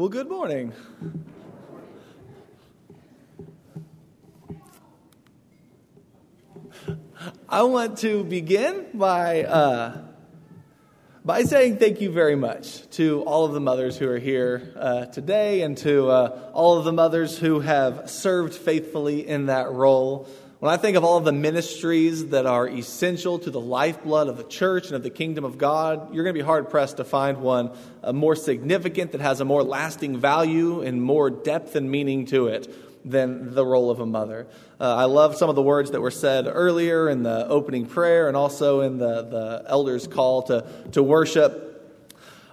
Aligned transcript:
Well, 0.00 0.08
good 0.08 0.30
morning. 0.30 0.72
I 7.46 7.64
want 7.64 7.98
to 7.98 8.24
begin 8.24 8.86
by, 8.94 9.44
uh, 9.44 9.98
by 11.22 11.42
saying 11.42 11.76
thank 11.76 12.00
you 12.00 12.10
very 12.10 12.34
much 12.34 12.88
to 12.92 13.20
all 13.24 13.44
of 13.44 13.52
the 13.52 13.60
mothers 13.60 13.98
who 13.98 14.08
are 14.08 14.18
here 14.18 14.72
uh, 14.74 15.04
today 15.04 15.60
and 15.60 15.76
to 15.76 16.08
uh, 16.08 16.50
all 16.54 16.78
of 16.78 16.86
the 16.86 16.94
mothers 16.94 17.38
who 17.38 17.60
have 17.60 18.08
served 18.08 18.54
faithfully 18.54 19.28
in 19.28 19.46
that 19.46 19.70
role. 19.70 20.26
When 20.60 20.70
I 20.70 20.76
think 20.76 20.98
of 20.98 21.04
all 21.04 21.16
of 21.16 21.24
the 21.24 21.32
ministries 21.32 22.26
that 22.28 22.44
are 22.44 22.68
essential 22.68 23.38
to 23.38 23.50
the 23.50 23.58
lifeblood 23.58 24.28
of 24.28 24.36
the 24.36 24.44
church 24.44 24.88
and 24.88 24.94
of 24.94 25.02
the 25.02 25.08
kingdom 25.08 25.42
of 25.42 25.56
God, 25.56 26.14
you're 26.14 26.22
going 26.22 26.34
to 26.34 26.38
be 26.38 26.44
hard 26.44 26.68
pressed 26.68 26.98
to 26.98 27.04
find 27.04 27.38
one 27.38 27.70
uh, 28.02 28.12
more 28.12 28.36
significant 28.36 29.12
that 29.12 29.22
has 29.22 29.40
a 29.40 29.46
more 29.46 29.62
lasting 29.62 30.18
value 30.18 30.82
and 30.82 31.02
more 31.02 31.30
depth 31.30 31.76
and 31.76 31.90
meaning 31.90 32.26
to 32.26 32.48
it 32.48 32.68
than 33.10 33.54
the 33.54 33.64
role 33.64 33.90
of 33.90 34.00
a 34.00 34.06
mother. 34.06 34.46
Uh, 34.78 34.96
I 34.96 35.06
love 35.06 35.34
some 35.34 35.48
of 35.48 35.56
the 35.56 35.62
words 35.62 35.92
that 35.92 36.02
were 36.02 36.10
said 36.10 36.44
earlier 36.46 37.08
in 37.08 37.22
the 37.22 37.48
opening 37.48 37.86
prayer 37.86 38.28
and 38.28 38.36
also 38.36 38.82
in 38.82 38.98
the, 38.98 39.22
the 39.22 39.64
elders' 39.66 40.06
call 40.06 40.42
to, 40.42 40.66
to 40.92 41.02
worship 41.02 41.69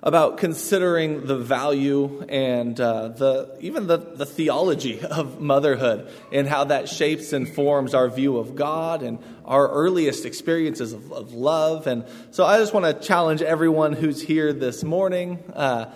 about 0.04 0.38
considering 0.38 1.26
the 1.26 1.38
value 1.38 2.22
and 2.30 2.80
uh, 2.80 3.08
the, 3.10 3.58
even 3.60 3.88
the, 3.88 3.98
the 3.98 4.26
theology 4.26 5.02
of 5.02 5.40
motherhood 5.40 6.12
and 6.32 6.48
how 6.48 6.66
that 6.66 6.88
shapes 6.88 7.34
and 7.34 7.50
forms 7.50 7.94
our 7.94 8.10
view 8.10 8.38
of 8.38 8.55
God 8.55 9.02
and 9.02 9.20
our 9.46 9.68
earliest 9.68 10.26
experiences 10.26 10.94
of, 10.94 11.12
of 11.12 11.34
love. 11.34 11.88
And 11.88 12.05
so 12.32 12.46
I 12.46 12.58
just 12.60 12.74
want 12.74 12.86
to 12.86 12.94
challenge 13.05 13.41
everyone 13.41 13.94
who's 13.94 14.22
here 14.22 14.54
this 14.54 14.84
morning. 14.84 15.44
Uh, 15.54 15.94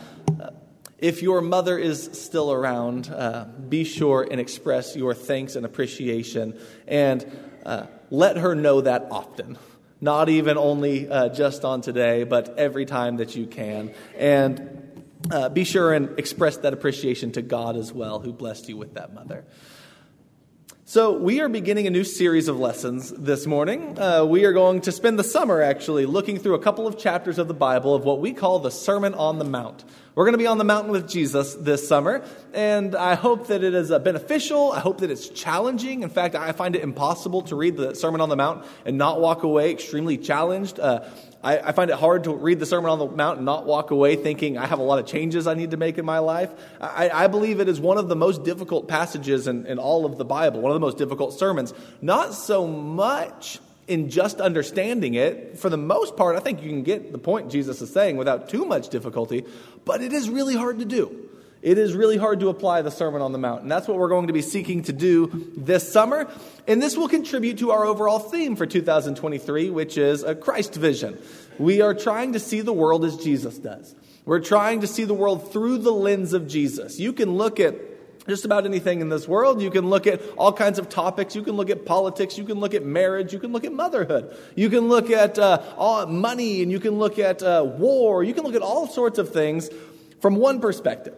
if 0.98 1.24
your 1.24 1.42
mother 1.42 1.78
is 1.78 2.10
still 2.14 2.52
around, 2.52 3.10
uh, 3.10 3.46
be 3.70 3.84
sure 3.84 4.28
and 4.30 4.40
express 4.40 4.96
your 4.96 5.14
thanks 5.14 5.56
and 5.56 5.66
appreciation 5.66 6.60
and 6.88 7.26
uh, 7.66 7.88
let 8.10 8.38
her 8.38 8.56
know 8.56 8.82
that 8.82 9.08
often. 9.10 9.58
Not 10.02 10.30
even 10.30 10.58
only 10.58 11.08
uh, 11.08 11.30
just 11.30 11.64
on 11.64 11.82
today, 11.82 12.24
but 12.24 12.58
every 12.58 12.86
time 12.86 13.18
that 13.18 13.36
you 13.36 13.46
can. 13.46 13.94
And 14.18 14.82
uh, 15.30 15.50
be 15.50 15.64
sure 15.64 15.94
and 15.94 16.18
express 16.18 16.58
that 16.58 16.74
appreciation 16.74 17.32
to 17.34 17.42
God 17.44 17.78
as 17.78 17.94
well, 17.94 18.20
who 18.20 18.34
blessed 18.34 18.68
you 18.68 18.78
with 18.78 18.96
that 18.96 19.14
mother. 19.14 19.46
So, 20.92 21.14
we 21.14 21.40
are 21.40 21.48
beginning 21.48 21.88
a 21.88 21.90
new 21.90 22.04
series 22.04 22.50
of 22.50 22.60
lessons 22.60 23.12
this 23.12 23.46
morning. 23.46 23.98
Uh, 23.98 24.26
we 24.26 24.44
are 24.44 24.52
going 24.52 24.82
to 24.82 24.92
spend 24.92 25.18
the 25.18 25.24
summer 25.24 25.62
actually 25.62 26.06
looking 26.06 26.38
through 26.38 26.56
a 26.56 26.60
couple 26.60 26.86
of 26.86 26.98
chapters 26.98 27.40
of 27.40 27.48
the 27.48 27.54
Bible 27.54 27.96
of 27.96 28.04
what 28.04 28.20
we 28.20 28.34
call 28.34 28.60
the 28.60 28.72
Sermon 28.72 29.14
on 29.14 29.40
the 29.40 29.46
Mount. 29.46 29.86
We're 30.16 30.26
going 30.26 30.34
to 30.34 30.38
be 30.38 30.48
on 30.48 30.58
the 30.58 30.66
mountain 30.66 30.92
with 30.92 31.08
Jesus 31.08 31.54
this 31.54 31.88
summer, 31.88 32.26
and 32.54 32.94
I 32.94 33.16
hope 33.16 33.48
that 33.48 33.64
it 33.64 33.74
is 33.74 33.90
uh, 33.90 34.00
beneficial. 34.00 34.74
I 34.74 34.82
hope 34.82 34.98
that 34.98 35.10
it's 35.10 35.30
challenging. 35.30 36.04
In 36.04 36.10
fact, 36.10 36.36
I 36.36 36.52
find 36.52 36.76
it 36.76 36.84
impossible 36.84 37.44
to 37.44 37.56
read 37.56 37.78
the 37.78 37.96
Sermon 37.96 38.20
on 38.20 38.28
the 38.28 38.36
Mount 38.36 38.66
and 38.86 38.98
not 38.98 39.22
walk 39.22 39.44
away 39.44 39.72
extremely 39.72 40.18
challenged. 40.18 40.78
Uh, 40.78 41.06
I, 41.44 41.60
I, 41.60 41.72
find 41.72 41.90
it 41.90 41.98
hard 41.98 42.26
to 42.26 42.36
read 42.36 42.60
the 42.60 42.66
Sermon 42.66 42.90
on 42.90 43.00
the 43.00 43.08
Mount 43.08 43.38
and 43.38 43.46
not 43.46 43.66
walk 43.66 43.92
away 43.92 44.16
thinking 44.16 44.58
I 44.58 44.68
have 44.68 44.80
a 44.80 44.84
lot 44.84 45.00
of 45.00 45.06
changes 45.06 45.48
I 45.48 45.56
need 45.56 45.72
to 45.72 45.78
make 45.78 45.98
in 45.98 46.06
my 46.06 46.20
life. 46.20 46.52
I, 46.80 47.10
I 47.10 47.28
believe 47.28 47.60
it 47.60 47.68
is 47.68 47.80
one 47.80 47.98
of 47.98 48.08
the 48.08 48.16
most 48.16 48.44
difficult 48.44 48.88
passages 48.88 49.48
in, 49.48 49.66
in 49.66 49.80
all 49.80 50.06
of 50.06 50.18
the 50.18 50.26
Bible, 50.26 50.62
one 50.62 50.72
of 50.72 50.76
the 50.76 50.86
most 50.86 50.98
difficult 50.98 51.34
sermons. 51.34 51.74
Not 52.02 52.34
so 52.34 52.68
much 52.68 53.60
in 53.88 54.10
just 54.10 54.40
understanding 54.40 55.16
it, 55.16 55.58
for 55.58 55.70
the 55.70 55.78
most 55.78 56.16
part, 56.16 56.36
I 56.36 56.40
think 56.40 56.62
you 56.62 56.70
can 56.70 56.84
get 56.84 57.12
the 57.12 57.18
point 57.18 57.52
Jesus 57.52 57.82
is 57.82 57.92
saying 57.92 58.18
without 58.18 58.48
too 58.48 58.66
much 58.66 58.90
difficulty, 58.90 59.44
but 59.84 60.02
it 60.02 60.14
is 60.14 60.30
really 60.30 60.56
hard 60.56 60.80
to 60.80 60.86
do. 60.86 61.30
It 61.62 61.78
is 61.78 61.94
really 61.94 62.18
hard 62.18 62.40
to 62.40 62.50
apply 62.50 62.82
the 62.82 62.90
Sermon 62.90 63.22
on 63.22 63.34
the 63.34 63.38
Mount. 63.38 63.62
And 63.62 63.72
that's 63.72 63.88
what 63.88 63.98
we're 63.98 64.10
going 64.10 64.28
to 64.28 64.34
be 64.34 64.42
seeking 64.42 64.84
to 64.84 64.94
do 64.94 65.52
this 65.56 65.92
summer. 65.92 66.28
And 66.68 66.82
this 66.82 66.98
will 66.98 67.08
contribute 67.08 67.60
to 67.60 67.72
our 67.72 67.86
overall 67.86 68.18
theme 68.18 68.56
for 68.56 68.66
2023, 68.66 69.70
which 69.70 69.98
is 69.98 70.24
a 70.24 70.34
Christ 70.34 70.74
vision. 70.74 71.20
We 71.60 71.82
are 71.82 71.94
trying 71.94 72.34
to 72.34 72.40
see 72.40 72.62
the 72.62 72.74
world 72.74 73.06
as 73.06 73.16
Jesus 73.18 73.58
does. 73.60 73.94
We're 74.26 74.40
trying 74.40 74.82
to 74.82 74.88
see 74.88 75.04
the 75.04 75.14
world 75.14 75.52
through 75.52 75.80
the 75.80 75.92
lens 75.92 76.34
of 76.34 76.48
Jesus. 76.48 77.00
You 77.00 77.14
can 77.14 77.36
look 77.36 77.60
at 77.60 77.76
just 78.28 78.46
about 78.46 78.66
anything 78.66 79.02
in 79.02 79.10
this 79.10 79.28
world. 79.28 79.62
You 79.62 79.70
can 79.70 79.90
look 79.90 80.08
at 80.08 80.22
all 80.38 80.54
kinds 80.54 80.80
of 80.80 80.90
topics. 80.90 81.36
You 81.36 81.44
can 81.44 81.56
look 81.56 81.70
at 81.70 81.86
politics. 81.86 82.38
You 82.38 82.44
can 82.44 82.60
look 82.60 82.74
at 82.74 82.84
marriage. 82.84 83.34
You 83.34 83.40
can 83.40 83.52
look 83.52 83.66
at 83.66 83.74
motherhood. 83.74 84.36
You 84.56 84.70
can 84.70 84.90
look 84.90 85.10
at 85.12 85.38
uh, 85.38 85.62
all, 85.78 86.08
money 86.08 86.64
and 86.64 86.72
you 86.72 86.80
can 86.80 86.98
look 86.98 87.20
at 87.20 87.44
uh, 87.44 87.64
war. 87.66 88.24
You 88.24 88.34
can 88.34 88.44
look 88.44 88.56
at 88.56 88.62
all 88.62 88.88
sorts 88.88 89.20
of 89.20 89.32
things 89.32 89.70
from 90.20 90.36
one 90.36 90.60
perspective. 90.60 91.16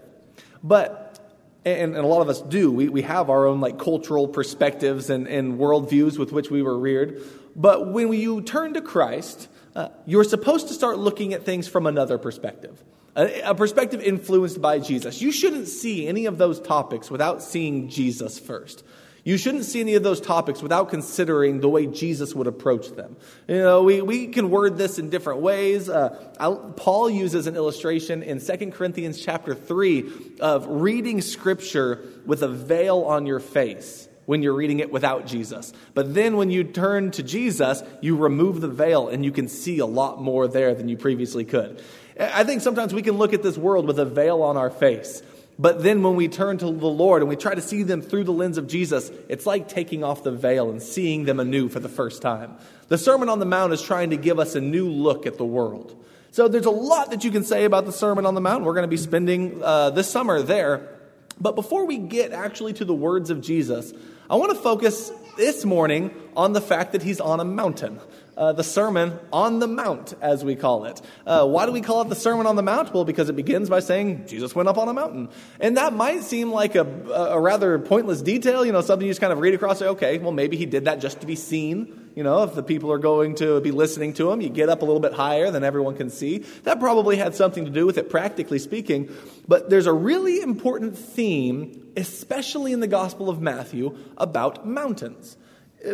But 0.64 1.20
and, 1.66 1.96
and, 1.96 2.04
a 2.04 2.08
lot 2.08 2.22
of 2.22 2.30
us 2.30 2.42
do. 2.42 2.72
We, 2.72 2.90
we 2.90 3.02
have 3.04 3.30
our 3.30 3.46
own 3.46 3.62
like 3.62 3.78
cultural 3.78 4.28
perspectives 4.28 5.10
and, 5.10 5.28
and 5.28 5.60
worldviews 5.60 6.18
with 6.18 6.32
which 6.32 6.50
we 6.50 6.62
were 6.62 6.78
reared. 6.78 7.22
But 7.56 7.92
when 7.92 8.12
you 8.12 8.42
turn 8.42 8.74
to 8.74 8.82
Christ, 8.82 9.48
uh, 9.76 9.90
you're 10.06 10.24
supposed 10.24 10.68
to 10.70 10.74
start 10.74 10.98
looking 10.98 11.34
at 11.34 11.44
things 11.44 11.68
from 11.68 11.86
another 11.86 12.18
perspective 12.18 12.84
a, 13.16 13.56
perspective 13.56 14.02
influenced 14.02 14.62
by 14.62 14.80
Jesus. 14.80 15.22
You 15.22 15.32
shouldn't 15.32 15.68
see 15.68 16.08
any 16.08 16.26
of 16.26 16.38
those 16.38 16.60
topics 16.60 17.12
without 17.12 17.44
seeing 17.44 17.90
Jesus 17.90 18.40
first. 18.40 18.84
You 19.26 19.38
shouldn't 19.38 19.64
see 19.64 19.80
any 19.80 19.96
of 19.96 20.04
those 20.04 20.20
topics 20.20 20.62
without 20.62 20.90
considering 20.90 21.62
the 21.62 21.70
way 21.70 21.88
Jesus 21.88 22.36
would 22.36 22.48
approach 22.48 22.90
them. 22.90 23.16
You 23.48 23.60
know, 23.60 23.84
we, 23.84 24.02
we 24.02 24.28
can 24.28 24.50
word 24.50 24.78
this 24.78 25.00
in 25.00 25.10
different 25.10 25.40
ways. 25.40 25.88
Uh, 25.88 26.10
Paul 26.76 27.10
uses 27.10 27.48
an 27.48 27.56
illustration 27.56 28.22
in 28.22 28.42
2 28.42 28.72
Corinthians 28.72 29.24
chapter 29.24 29.56
3 29.56 30.12
of 30.42 30.68
reading 30.68 31.22
scripture 31.22 32.04
with 32.26 32.44
a 32.44 32.50
veil 32.50 33.04
on 33.04 33.26
your 33.26 33.40
face 33.40 34.10
when 34.26 34.42
you're 34.42 34.54
reading 34.54 34.80
it 34.80 34.92
without 34.92 35.26
Jesus. 35.26 35.72
But 35.94 36.14
then 36.14 36.36
when 36.36 36.50
you 36.50 36.66
turn 36.66 37.12
to 37.12 37.24
Jesus, 37.24 37.82
you 38.02 38.18
remove 38.18 38.60
the 38.60 38.68
veil 38.68 39.08
and 39.08 39.24
you 39.24 39.32
can 39.32 39.48
see 39.48 39.80
a 39.80 39.86
lot 39.86 40.22
more 40.22 40.50
there 40.50 40.74
than 40.74 40.90
you 40.90 40.98
previously 40.98 41.46
could. 41.46 41.82
I 42.20 42.44
think 42.44 42.62
sometimes 42.62 42.94
we 42.94 43.02
can 43.02 43.18
look 43.18 43.34
at 43.34 43.42
this 43.42 43.58
world 43.58 43.88
with 43.88 44.00
a 44.00 44.06
veil 44.06 44.42
on 44.42 44.58
our 44.58 44.70
face. 44.70 45.24
But 45.60 45.84
then 45.84 46.02
when 46.02 46.16
we 46.16 46.28
turn 46.28 46.58
to 46.58 46.66
the 46.66 46.72
Lord 46.72 47.22
and 47.22 47.30
we 47.30 47.36
try 47.36 47.54
to 47.54 47.62
see 47.62 47.84
them 47.84 48.02
through 48.02 48.24
the 48.24 48.34
lens 48.34 48.58
of 48.58 48.68
Jesus, 48.68 49.12
it's 49.30 49.46
like 49.46 49.68
taking 49.68 50.04
off 50.04 50.24
the 50.24 50.32
veil 50.32 50.72
and 50.72 50.82
seeing 50.82 51.26
them 51.26 51.40
anew 51.40 51.70
for 51.70 51.80
the 51.80 51.90
first 51.90 52.22
time. 52.22 52.56
The 52.88 52.98
Sermon 52.98 53.30
on 53.30 53.40
the 53.40 53.46
Mount 53.46 53.74
is 53.74 53.82
trying 53.82 54.10
to 54.10 54.18
give 54.18 54.40
us 54.40 54.56
a 54.56 54.62
new 54.62 54.90
look 54.90 55.26
at 55.26 55.38
the 55.38 55.46
world. 55.46 55.96
So 56.32 56.48
there's 56.48 56.66
a 56.66 56.72
lot 56.72 57.12
that 57.12 57.24
you 57.24 57.30
can 57.30 57.44
say 57.44 57.66
about 57.66 57.86
the 57.86 57.92
Sermon 57.92 58.26
on 58.26 58.34
the 58.34 58.42
Mount. 58.42 58.64
We're 58.64 58.74
going 58.74 58.84
to 58.84 58.88
be 58.88 58.98
spending 58.98 59.62
uh, 59.64 59.92
this 59.92 60.10
summer 60.10 60.42
there. 60.42 60.90
But 61.40 61.56
before 61.56 61.86
we 61.86 61.98
get 61.98 62.32
actually 62.32 62.74
to 62.74 62.86
the 62.86 62.94
words 62.94 63.30
of 63.30 63.42
Jesus, 63.42 63.94
I 64.30 64.36
want 64.36 64.52
to 64.52 64.58
focus 64.58 65.12
this 65.38 65.66
morning 65.66 66.12
on 66.36 66.54
the 66.54 66.62
fact 66.62 66.94
that 66.94 67.04
he's 67.04 67.20
on 67.20 67.40
a 67.40 67.46
mountain 67.46 68.00
uh, 68.38 68.54
the 68.54 68.64
Sermon 68.64 69.20
on 69.32 69.60
the 69.60 69.68
Mount, 69.68 70.14
as 70.22 70.44
we 70.44 70.56
call 70.56 70.86
it. 70.86 71.02
Uh, 71.26 71.46
why 71.46 71.66
do 71.66 71.72
we 71.72 71.82
call 71.82 72.02
it 72.02 72.10
the 72.10 72.16
Sermon 72.16 72.46
on 72.46 72.56
the 72.56 72.64
Mount? 72.64 72.94
Well, 72.94 73.06
because 73.06 73.30
it 73.30 73.36
begins 73.36 73.70
by 73.70 73.80
saying 73.80 74.28
Jesus 74.28 74.56
went 74.56 74.70
up 74.70 74.78
on 74.78 74.88
a 74.88 74.94
mountain. 74.94 75.30
And 75.60 75.78
that 75.78 75.94
might 75.94 76.24
seem 76.24 76.52
like 76.52 76.76
a, 76.76 76.86
a 77.12 77.40
rather 77.40 77.80
pointless 77.80 78.22
detail, 78.22 78.66
you 78.66 78.72
know, 78.72 78.82
something 78.82 79.06
you 79.06 79.12
just 79.12 79.22
kind 79.22 79.34
of 79.34 79.40
read 79.40 79.54
across, 79.54 79.80
say, 79.80 79.88
okay, 79.88 80.18
well, 80.18 80.32
maybe 80.32 80.58
he 80.58 80.66
did 80.66 80.86
that 80.86 81.00
just 81.00 81.22
to 81.22 81.28
be 81.28 81.36
seen. 81.36 82.00
You 82.16 82.24
know, 82.24 82.44
if 82.44 82.54
the 82.54 82.62
people 82.62 82.92
are 82.92 83.00
going 83.00 83.36
to 83.36 83.60
be 83.62 83.72
listening 83.72 84.14
to 84.16 84.32
him, 84.32 84.40
you 84.40 84.50
get 84.50 84.70
up 84.70 84.84
a 84.84 84.86
little 84.86 85.00
bit 85.00 85.14
higher 85.14 85.50
than 85.50 85.64
everyone 85.64 85.96
can 85.96 86.12
see. 86.12 86.40
That 86.64 86.80
probably 86.80 87.16
had 87.18 87.34
something 87.34 87.66
to 87.66 87.72
do 87.72 87.88
with 87.88 87.98
it, 87.98 88.10
practically 88.10 88.60
speaking. 88.60 89.10
But 89.48 89.70
there's 89.70 89.88
a 89.88 89.94
really 89.94 90.42
important 90.42 90.98
theme, 90.98 91.92
especially 91.98 92.72
in 92.72 92.82
the 92.82 92.88
Gospel 92.88 93.30
of 93.30 93.42
Matthew, 93.42 93.98
about 94.18 94.68
mountains. 94.68 95.38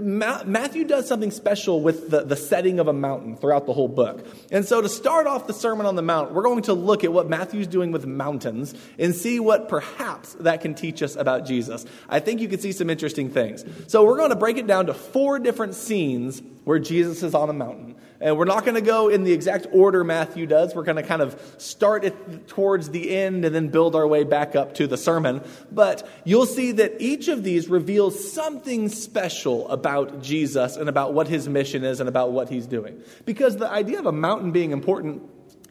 Matthew 0.02 0.84
does 0.84 1.08
something 1.08 1.32
special 1.32 1.82
with 1.82 2.12
the, 2.12 2.22
the 2.22 2.36
setting 2.36 2.80
of 2.80 2.88
a 2.88 2.94
mountain 2.94 3.36
throughout 3.36 3.66
the 3.66 3.74
whole 3.74 3.88
book. 3.88 4.24
And 4.52 4.64
so, 4.64 4.82
to 4.82 4.90
start 4.90 5.26
off 5.26 5.48
the 5.48 5.54
Sermon 5.54 5.88
on 5.88 5.96
the 5.96 6.04
Mount, 6.04 6.32
we're 6.32 6.44
going 6.44 6.62
to 6.64 6.74
look 6.74 7.04
at 7.04 7.12
what 7.12 7.28
Matthew's 7.28 7.66
doing 7.66 7.92
with 7.92 8.06
mountains 8.06 8.76
and 9.00 9.16
see 9.16 9.40
what 9.40 9.68
perhaps 9.68 10.34
that 10.42 10.62
can 10.62 10.76
teach 10.76 11.02
us 11.02 11.16
about 11.16 11.46
Jesus. 11.46 11.86
I 12.08 12.20
think 12.20 12.40
you 12.40 12.48
can 12.48 12.60
see 12.60 12.72
some 12.72 12.90
interesting 12.90 13.32
things. 13.32 13.66
So, 13.88 14.06
we're 14.06 14.18
going 14.18 14.30
to 14.30 14.36
break 14.36 14.58
it 14.58 14.68
down 14.68 14.86
to 14.88 14.94
four 14.94 15.40
different 15.40 15.74
scenes 15.74 16.42
where 16.66 16.78
Jesus 16.78 17.24
is 17.24 17.34
on 17.34 17.50
a 17.50 17.54
mountain. 17.54 17.96
And 18.22 18.38
we're 18.38 18.46
not 18.46 18.66
going 18.66 18.76
to 18.76 18.82
go 18.82 19.08
in 19.08 19.24
the 19.24 19.32
exact 19.32 19.68
order 19.72 20.04
Matthew 20.04 20.46
does. 20.46 20.76
We're 20.76 20.84
going 20.84 20.98
to 20.98 21.04
kind 21.04 21.22
of 21.22 21.42
start 21.58 22.04
it 22.04 22.48
towards 22.48 22.90
the 22.90 23.16
end 23.16 23.46
and 23.46 23.56
then 23.56 23.70
build 23.70 23.96
our 23.96 24.06
way 24.06 24.26
back 24.26 24.56
up 24.56 24.74
to 24.76 24.88
the 24.88 24.98
sermon. 24.98 25.42
But 25.72 26.08
you'll 26.26 26.46
see 26.46 26.74
that 26.74 27.00
each 27.00 27.30
of 27.30 27.44
these 27.44 27.70
reveals 27.70 28.32
something 28.34 28.90
special 28.90 29.70
about 29.70 30.22
Jesus 30.22 30.76
and 30.76 30.90
about 30.90 31.14
what 31.14 31.30
his 31.30 31.48
mission 31.48 31.86
is 31.86 32.02
and 32.02 32.10
about 32.10 32.34
what 32.34 32.50
he's 32.50 32.68
doing. 32.68 33.02
Because 33.26 33.56
the 33.56 33.70
idea 33.70 34.00
of 34.00 34.06
a 34.06 34.12
mountain 34.12 34.52
being 34.52 34.72
important 34.72 35.22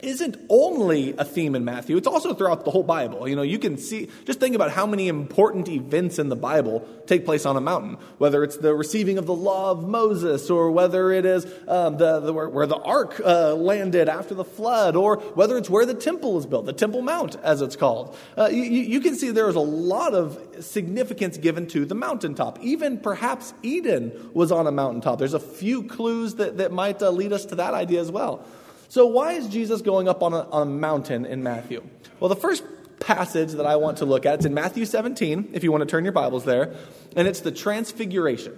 isn't 0.00 0.36
only 0.48 1.14
a 1.16 1.24
theme 1.24 1.54
in 1.54 1.64
Matthew, 1.64 1.96
it's 1.96 2.06
also 2.06 2.34
throughout 2.34 2.64
the 2.64 2.70
whole 2.70 2.82
Bible. 2.82 3.28
You 3.28 3.36
know, 3.36 3.42
you 3.42 3.58
can 3.58 3.78
see, 3.78 4.08
just 4.24 4.40
think 4.40 4.54
about 4.54 4.70
how 4.70 4.86
many 4.86 5.08
important 5.08 5.68
events 5.68 6.18
in 6.18 6.28
the 6.28 6.36
Bible 6.36 6.86
take 7.06 7.24
place 7.24 7.46
on 7.46 7.56
a 7.56 7.60
mountain, 7.60 7.96
whether 8.18 8.44
it's 8.44 8.56
the 8.56 8.74
receiving 8.74 9.18
of 9.18 9.26
the 9.26 9.34
law 9.34 9.70
of 9.70 9.88
Moses, 9.88 10.50
or 10.50 10.70
whether 10.70 11.10
it 11.10 11.24
is 11.24 11.46
um, 11.66 11.96
the, 11.96 12.20
the, 12.20 12.32
where, 12.32 12.48
where, 12.48 12.66
the 12.66 12.76
ark 12.76 13.20
uh, 13.24 13.54
landed 13.54 14.08
after 14.08 14.34
the 14.34 14.44
flood, 14.44 14.94
or 14.94 15.16
whether 15.16 15.56
it's 15.56 15.70
where 15.70 15.86
the 15.86 15.94
temple 15.94 16.38
is 16.38 16.46
built, 16.46 16.66
the 16.66 16.72
Temple 16.72 17.02
Mount, 17.02 17.36
as 17.42 17.62
it's 17.62 17.76
called. 17.76 18.16
Uh, 18.36 18.48
you, 18.50 18.62
you 18.62 19.00
can 19.00 19.16
see 19.16 19.30
there 19.30 19.48
is 19.48 19.56
a 19.56 19.60
lot 19.60 20.14
of 20.14 20.38
significance 20.60 21.38
given 21.38 21.66
to 21.68 21.84
the 21.84 21.94
mountaintop. 21.94 22.58
Even 22.60 22.98
perhaps 22.98 23.54
Eden 23.62 24.30
was 24.34 24.52
on 24.52 24.66
a 24.66 24.72
mountaintop. 24.72 25.18
There's 25.18 25.34
a 25.34 25.40
few 25.40 25.84
clues 25.84 26.34
that, 26.36 26.58
that 26.58 26.72
might 26.72 27.02
uh, 27.02 27.10
lead 27.10 27.32
us 27.32 27.46
to 27.46 27.56
that 27.56 27.74
idea 27.74 28.00
as 28.00 28.10
well. 28.10 28.44
So, 28.90 29.04
why 29.04 29.32
is 29.32 29.48
Jesus 29.48 29.82
going 29.82 30.08
up 30.08 30.22
on 30.22 30.32
a, 30.32 30.48
on 30.48 30.62
a 30.62 30.70
mountain 30.70 31.26
in 31.26 31.42
Matthew? 31.42 31.86
Well, 32.20 32.30
the 32.30 32.36
first 32.36 32.64
passage 33.00 33.52
that 33.52 33.66
I 33.66 33.76
want 33.76 33.98
to 33.98 34.06
look 34.06 34.24
at, 34.24 34.36
it's 34.36 34.46
in 34.46 34.54
Matthew 34.54 34.86
17, 34.86 35.50
if 35.52 35.62
you 35.62 35.70
want 35.70 35.82
to 35.82 35.86
turn 35.86 36.04
your 36.04 36.12
Bibles 36.12 36.44
there, 36.44 36.74
and 37.14 37.28
it's 37.28 37.40
the 37.40 37.52
Transfiguration. 37.52 38.54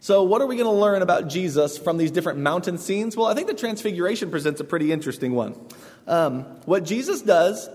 So, 0.00 0.22
what 0.22 0.42
are 0.42 0.46
we 0.46 0.56
going 0.56 0.70
to 0.70 0.78
learn 0.78 1.00
about 1.00 1.28
Jesus 1.28 1.78
from 1.78 1.96
these 1.96 2.10
different 2.10 2.40
mountain 2.40 2.76
scenes? 2.76 3.16
Well, 3.16 3.26
I 3.26 3.34
think 3.34 3.48
the 3.48 3.54
Transfiguration 3.54 4.30
presents 4.30 4.60
a 4.60 4.64
pretty 4.64 4.92
interesting 4.92 5.32
one. 5.32 5.58
Um, 6.06 6.42
what 6.66 6.84
Jesus 6.84 7.22
does 7.22 7.70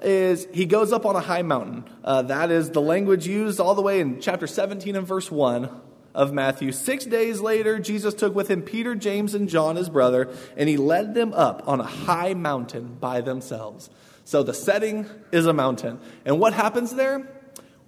is 0.00 0.48
he 0.54 0.64
goes 0.64 0.90
up 0.90 1.04
on 1.04 1.16
a 1.16 1.20
high 1.20 1.42
mountain. 1.42 1.84
Uh, 2.02 2.22
that 2.22 2.50
is 2.50 2.70
the 2.70 2.80
language 2.80 3.26
used 3.26 3.60
all 3.60 3.74
the 3.74 3.82
way 3.82 4.00
in 4.00 4.22
chapter 4.22 4.46
17 4.46 4.96
and 4.96 5.06
verse 5.06 5.30
1 5.30 5.68
of 6.14 6.32
Matthew. 6.32 6.72
Six 6.72 7.04
days 7.04 7.40
later, 7.40 7.78
Jesus 7.78 8.14
took 8.14 8.34
with 8.34 8.48
him 8.48 8.62
Peter, 8.62 8.94
James, 8.94 9.34
and 9.34 9.48
John, 9.48 9.76
his 9.76 9.88
brother, 9.88 10.32
and 10.56 10.68
he 10.68 10.76
led 10.76 11.14
them 11.14 11.32
up 11.32 11.62
on 11.66 11.80
a 11.80 11.84
high 11.84 12.34
mountain 12.34 12.96
by 13.00 13.20
themselves. 13.20 13.90
So 14.24 14.42
the 14.42 14.54
setting 14.54 15.06
is 15.32 15.46
a 15.46 15.52
mountain. 15.52 15.98
And 16.24 16.38
what 16.38 16.54
happens 16.54 16.94
there? 16.94 17.28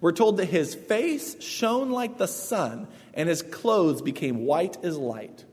We're 0.00 0.12
told 0.12 0.36
that 0.38 0.46
his 0.46 0.74
face 0.74 1.40
shone 1.42 1.90
like 1.90 2.18
the 2.18 2.28
sun, 2.28 2.88
and 3.14 3.28
his 3.28 3.42
clothes 3.42 4.02
became 4.02 4.44
white 4.44 4.82
as 4.84 4.98
light. 4.98 5.44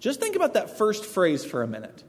Just 0.00 0.20
think 0.20 0.36
about 0.36 0.54
that 0.54 0.76
first 0.76 1.04
phrase 1.04 1.44
for 1.44 1.62
a 1.62 1.66
minute. 1.66 2.04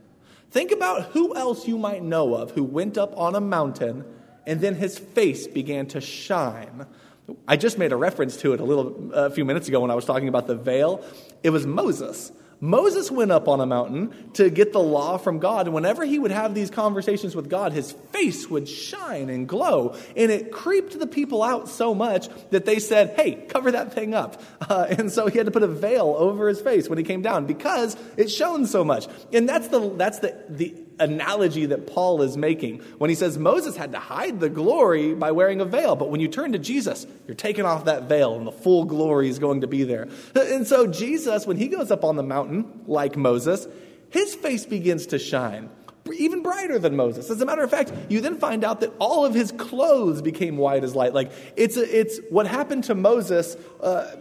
Think 0.50 0.72
about 0.72 1.10
who 1.12 1.34
else 1.34 1.66
you 1.66 1.78
might 1.78 2.02
know 2.02 2.34
of 2.34 2.50
who 2.52 2.64
went 2.64 2.98
up 2.98 3.16
on 3.16 3.34
a 3.34 3.40
mountain 3.40 4.04
and 4.46 4.60
then 4.60 4.76
his 4.76 4.98
face 4.98 5.46
began 5.46 5.86
to 5.88 6.00
shine 6.00 6.86
I 7.48 7.56
just 7.56 7.78
made 7.78 7.92
a 7.92 7.96
reference 7.96 8.36
to 8.38 8.52
it 8.52 8.60
a 8.60 8.64
little 8.64 9.10
a 9.12 9.30
few 9.30 9.44
minutes 9.44 9.68
ago 9.68 9.80
when 9.80 9.90
I 9.90 9.94
was 9.94 10.04
talking 10.04 10.28
about 10.28 10.46
the 10.46 10.54
veil. 10.54 11.04
It 11.42 11.50
was 11.50 11.66
Moses. 11.66 12.32
Moses 12.60 13.10
went 13.10 13.30
up 13.30 13.48
on 13.48 13.60
a 13.60 13.66
mountain 13.66 14.32
to 14.34 14.48
get 14.48 14.72
the 14.72 14.80
law 14.80 15.18
from 15.18 15.40
God, 15.40 15.66
and 15.66 15.74
whenever 15.74 16.04
he 16.04 16.18
would 16.18 16.30
have 16.30 16.54
these 16.54 16.70
conversations 16.70 17.36
with 17.36 17.50
God, 17.50 17.72
his 17.72 17.92
face 17.92 18.48
would 18.48 18.66
shine 18.66 19.28
and 19.28 19.46
glow. 19.46 19.94
And 20.16 20.30
it 20.30 20.52
creeped 20.52 20.98
the 20.98 21.06
people 21.06 21.42
out 21.42 21.68
so 21.68 21.94
much 21.94 22.28
that 22.50 22.64
they 22.64 22.78
said, 22.78 23.14
Hey, 23.14 23.34
cover 23.34 23.72
that 23.72 23.92
thing 23.92 24.14
up. 24.14 24.40
Uh, 24.68 24.86
and 24.90 25.12
so 25.12 25.26
he 25.26 25.36
had 25.36 25.46
to 25.46 25.52
put 25.52 25.62
a 25.62 25.68
veil 25.68 26.14
over 26.18 26.48
his 26.48 26.60
face 26.60 26.88
when 26.88 26.96
he 26.98 27.04
came 27.04 27.22
down 27.22 27.46
because 27.46 27.96
it 28.16 28.30
shone 28.30 28.66
so 28.66 28.84
much. 28.84 29.06
And 29.32 29.48
that's 29.48 29.68
the, 29.68 29.90
that's 29.90 30.20
the, 30.20 30.36
the 30.48 30.74
analogy 30.98 31.66
that 31.66 31.86
Paul 31.86 32.22
is 32.22 32.36
making 32.36 32.78
when 32.98 33.10
he 33.10 33.16
says 33.16 33.38
Moses 33.38 33.76
had 33.76 33.92
to 33.92 33.98
hide 33.98 34.40
the 34.40 34.48
glory 34.48 35.14
by 35.14 35.30
wearing 35.32 35.60
a 35.60 35.64
veil. 35.64 35.96
But 35.96 36.10
when 36.10 36.20
you 36.20 36.28
turn 36.28 36.52
to 36.52 36.58
Jesus, 36.58 37.06
you're 37.26 37.34
taking 37.34 37.64
off 37.64 37.84
that 37.84 38.04
veil 38.04 38.34
and 38.34 38.46
the 38.46 38.52
full 38.52 38.84
glory 38.84 39.28
is 39.28 39.38
going 39.38 39.60
to 39.60 39.66
be 39.66 39.84
there. 39.84 40.08
And 40.34 40.66
so 40.66 40.86
Jesus, 40.86 41.46
when 41.46 41.56
he 41.56 41.68
goes 41.68 41.90
up 41.90 42.04
on 42.04 42.16
the 42.16 42.22
mountain 42.22 42.82
like 42.86 43.16
Moses, 43.16 43.66
his 44.10 44.34
face 44.34 44.64
begins 44.64 45.06
to 45.08 45.18
shine 45.18 45.70
even 46.12 46.42
brighter 46.42 46.78
than 46.78 46.96
Moses. 46.96 47.30
As 47.30 47.40
a 47.40 47.46
matter 47.46 47.62
of 47.62 47.70
fact, 47.70 47.92
you 48.08 48.20
then 48.20 48.38
find 48.38 48.64
out 48.64 48.80
that 48.80 48.92
all 48.98 49.24
of 49.24 49.34
his 49.34 49.52
clothes 49.52 50.22
became 50.22 50.56
white 50.56 50.84
as 50.84 50.94
light. 50.94 51.14
Like 51.14 51.32
it's 51.56 51.76
a, 51.76 52.00
it's 52.00 52.20
what 52.30 52.46
happened 52.46 52.84
to 52.84 52.94
Moses 52.94 53.56
uh, 53.80 54.14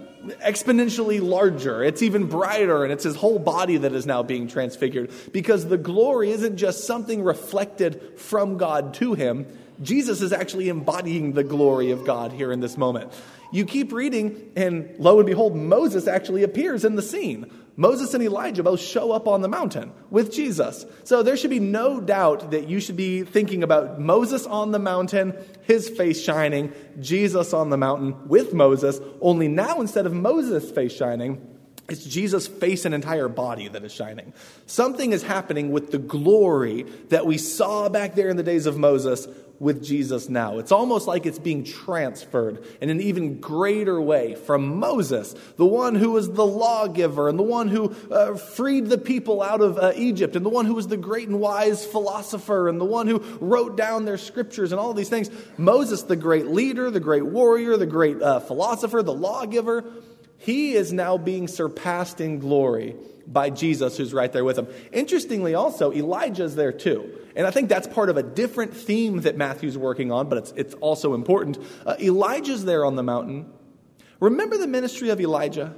exponentially 0.44 1.22
larger. 1.22 1.84
It's 1.84 2.02
even 2.02 2.28
brighter, 2.28 2.84
and 2.84 2.92
it's 2.92 3.04
his 3.04 3.16
whole 3.16 3.40
body 3.40 3.78
that 3.78 3.94
is 3.94 4.06
now 4.06 4.24
being 4.24 4.48
transfigured 4.48 5.12
because 5.32 5.68
the 5.68 5.78
glory 5.78 6.32
isn't 6.32 6.58
just 6.58 6.86
something 6.86 7.24
reflected 7.24 8.20
from 8.20 8.58
God 8.58 8.94
to 8.96 9.14
him. 9.14 9.46
Jesus 9.82 10.22
is 10.22 10.32
actually 10.32 10.70
embodying 10.70 11.34
the 11.34 11.44
glory 11.44 11.92
of 11.92 12.06
God 12.06 12.32
here 12.32 12.52
in 12.52 12.60
this 12.60 12.78
moment. 12.78 13.12
You 13.52 13.66
keep 13.66 13.92
reading, 13.92 14.52
and 14.56 14.96
lo 15.00 15.20
and 15.20 15.26
behold, 15.26 15.56
Moses 15.56 16.08
actually 16.08 16.44
appears 16.44 16.86
in 16.86 16.96
the 16.96 17.02
scene. 17.02 17.52
Moses 17.78 18.14
and 18.14 18.24
Elijah 18.24 18.64
both 18.64 18.80
show 18.80 19.12
up 19.12 19.28
on 19.28 19.42
the 19.42 19.48
mountain 19.48 19.92
with 20.10 20.32
Jesus. 20.32 20.86
So 21.04 21.24
there 21.24 21.36
should 21.36 21.50
be 21.50 21.60
no 21.60 22.00
doubt 22.00 22.52
that 22.52 22.68
you 22.70 22.80
should 22.80 22.96
be 22.96 23.24
thinking 23.24 23.64
about 23.64 24.00
Moses 24.00 24.46
on 24.46 24.72
the 24.72 24.80
mountain, 24.80 25.34
his 25.64 25.90
face 25.90 26.22
shining, 26.22 26.74
Jesus 27.00 27.54
on 27.54 27.70
the 27.70 27.78
mountain 27.78 28.28
with 28.28 28.54
Moses, 28.54 29.00
only 29.20 29.48
now 29.48 29.82
instead 29.82 30.06
of 30.06 30.14
Moses' 30.14 30.72
face 30.72 30.94
shining, 30.94 31.46
it's 31.88 32.04
Jesus' 32.04 32.48
face 32.48 32.86
and 32.86 32.96
entire 32.96 33.28
body 33.28 33.68
that 33.68 33.84
is 33.84 33.92
shining. 33.92 34.34
Something 34.66 35.12
is 35.12 35.22
happening 35.22 35.72
with 35.72 35.92
the 35.92 36.00
glory 36.00 36.84
that 37.10 37.28
we 37.28 37.38
saw 37.38 37.90
back 37.90 38.16
there 38.16 38.30
in 38.30 38.38
the 38.38 38.44
days 38.44 38.66
of 38.66 38.78
Moses 38.78 39.28
with 39.60 39.84
Jesus 39.84 40.30
now. 40.30 40.60
It's 40.60 40.72
almost 40.72 41.08
like 41.08 41.26
it's 41.26 41.40
being 41.40 41.64
transferred 41.64 42.66
in 42.82 42.90
an 42.90 43.02
even 43.02 43.40
greater 43.40 44.00
way 44.02 44.36
from 44.36 44.80
Moses, 44.80 45.34
the 45.58 45.66
one 45.66 45.96
who 45.96 46.12
was 46.12 46.30
the 46.30 46.46
lawgiver 46.46 47.30
and 47.30 47.40
the 47.40 47.44
one 47.44 47.68
who 47.68 47.96
uh, 48.12 48.36
freed 48.36 48.88
the 48.88 48.98
people 48.98 49.42
out 49.42 49.62
of 49.62 49.78
uh, 49.78 49.94
Egypt 49.96 50.36
and 50.36 50.46
the 50.46 50.50
one 50.50 50.66
who 50.66 50.74
was 50.74 50.88
the 50.88 50.98
great 50.98 51.28
and 51.28 51.40
wise 51.40 51.86
philosopher 51.86 52.68
and 52.68 52.80
the 52.80 52.86
one 52.86 53.08
who 53.08 53.20
wrote 53.40 53.78
down 53.78 54.06
their 54.06 54.18
scriptures 54.18 54.72
and 54.72 54.80
all 54.80 54.94
these 54.94 55.10
things. 55.10 55.30
Moses, 55.58 56.04
the 56.04 56.16
great 56.16 56.48
leader, 56.48 56.92
the 56.92 57.00
great 57.00 57.26
warrior, 57.26 57.78
the 57.78 57.86
great 57.86 58.22
uh, 58.22 58.40
philosopher, 58.40 59.02
the 59.02 59.14
lawgiver, 59.14 59.84
he 60.38 60.74
is 60.74 60.92
now 60.92 61.18
being 61.18 61.48
surpassed 61.48 62.20
in 62.20 62.40
glory 62.40 62.96
by 63.28 63.50
Jesus, 63.50 63.98
who's 63.98 64.14
right 64.14 64.32
there 64.32 64.44
with 64.44 64.58
him. 64.58 64.68
Interestingly, 64.92 65.56
also, 65.56 65.92
Elijah's 65.92 66.56
there 66.56 66.72
too. 66.72 67.20
And 67.36 67.46
I 67.46 67.52
think 67.52 67.70
that's 67.70 67.88
part 67.88 68.10
of 68.10 68.18
a 68.18 68.24
different 68.24 68.76
theme 68.76 69.22
that 69.22 69.36
Matthew's 69.36 69.78
working 69.78 70.12
on, 70.12 70.30
but 70.30 70.38
it's, 70.38 70.54
it's 70.56 70.74
also 70.76 71.14
important. 71.14 71.58
Uh, 71.86 71.96
Elijah's 72.00 72.66
there 72.66 72.86
on 72.86 72.96
the 72.96 73.04
mountain. 73.04 73.52
Remember 74.20 74.58
the 74.58 74.68
ministry 74.68 75.10
of 75.10 75.20
Elijah? 75.20 75.76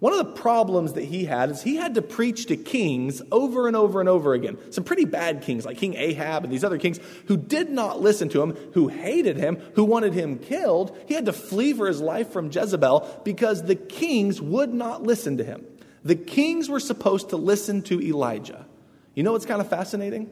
One 0.00 0.12
of 0.12 0.18
the 0.18 0.32
problems 0.32 0.94
that 0.94 1.04
he 1.04 1.24
had 1.24 1.50
is 1.50 1.62
he 1.62 1.76
had 1.76 1.94
to 1.94 2.02
preach 2.02 2.46
to 2.46 2.56
kings 2.56 3.22
over 3.32 3.66
and 3.66 3.76
over 3.76 4.00
and 4.00 4.08
over 4.08 4.34
again. 4.34 4.58
Some 4.70 4.84
pretty 4.84 5.04
bad 5.04 5.42
kings, 5.42 5.64
like 5.64 5.78
King 5.78 5.94
Ahab 5.94 6.44
and 6.44 6.52
these 6.52 6.64
other 6.64 6.78
kings, 6.78 7.00
who 7.26 7.36
did 7.36 7.70
not 7.70 8.00
listen 8.00 8.28
to 8.30 8.42
him, 8.42 8.54
who 8.74 8.88
hated 8.88 9.36
him, 9.36 9.56
who 9.74 9.84
wanted 9.84 10.12
him 10.12 10.38
killed. 10.38 10.96
He 11.06 11.14
had 11.14 11.26
to 11.26 11.32
flee 11.32 11.72
for 11.72 11.86
his 11.86 12.00
life 12.00 12.30
from 12.32 12.50
Jezebel 12.50 13.22
because 13.24 13.62
the 13.62 13.76
kings 13.76 14.40
would 14.42 14.74
not 14.74 15.02
listen 15.02 15.38
to 15.38 15.44
him. 15.44 15.64
The 16.04 16.14
kings 16.14 16.68
were 16.68 16.80
supposed 16.80 17.30
to 17.30 17.36
listen 17.36 17.82
to 17.82 18.00
Elijah. 18.00 18.66
You 19.14 19.22
know 19.22 19.32
what's 19.32 19.46
kind 19.46 19.60
of 19.60 19.68
fascinating? 19.68 20.30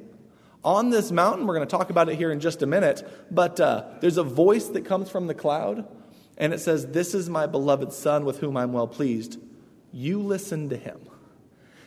On 0.65 0.91
this 0.91 1.11
mountain, 1.11 1.47
we're 1.47 1.57
going 1.57 1.67
to 1.67 1.77
talk 1.77 1.91
about 1.91 2.09
it 2.09 2.17
here 2.17 2.31
in 2.31 2.39
just 2.39 2.63
a 2.63 2.67
minute, 2.67 3.03
but 3.31 3.59
uh, 3.59 3.85
there's 4.01 4.19
a 4.19 4.23
voice 4.23 4.69
that 4.69 4.85
comes 4.85 5.11
from 5.11 5.27
the 5.27 5.35
cloud, 5.35 5.89
and 6.37 6.53
it 6.53 6.61
says, 6.61 6.87
This 6.89 7.15
is 7.15 7.29
my 7.29 7.47
beloved 7.47 7.93
Son 7.93 8.25
with 8.25 8.39
whom 8.39 8.57
I'm 8.57 8.73
well 8.73 8.87
pleased. 8.87 9.41
You 9.93 10.21
listen 10.21 10.69
to 10.69 10.77
him. 10.77 11.01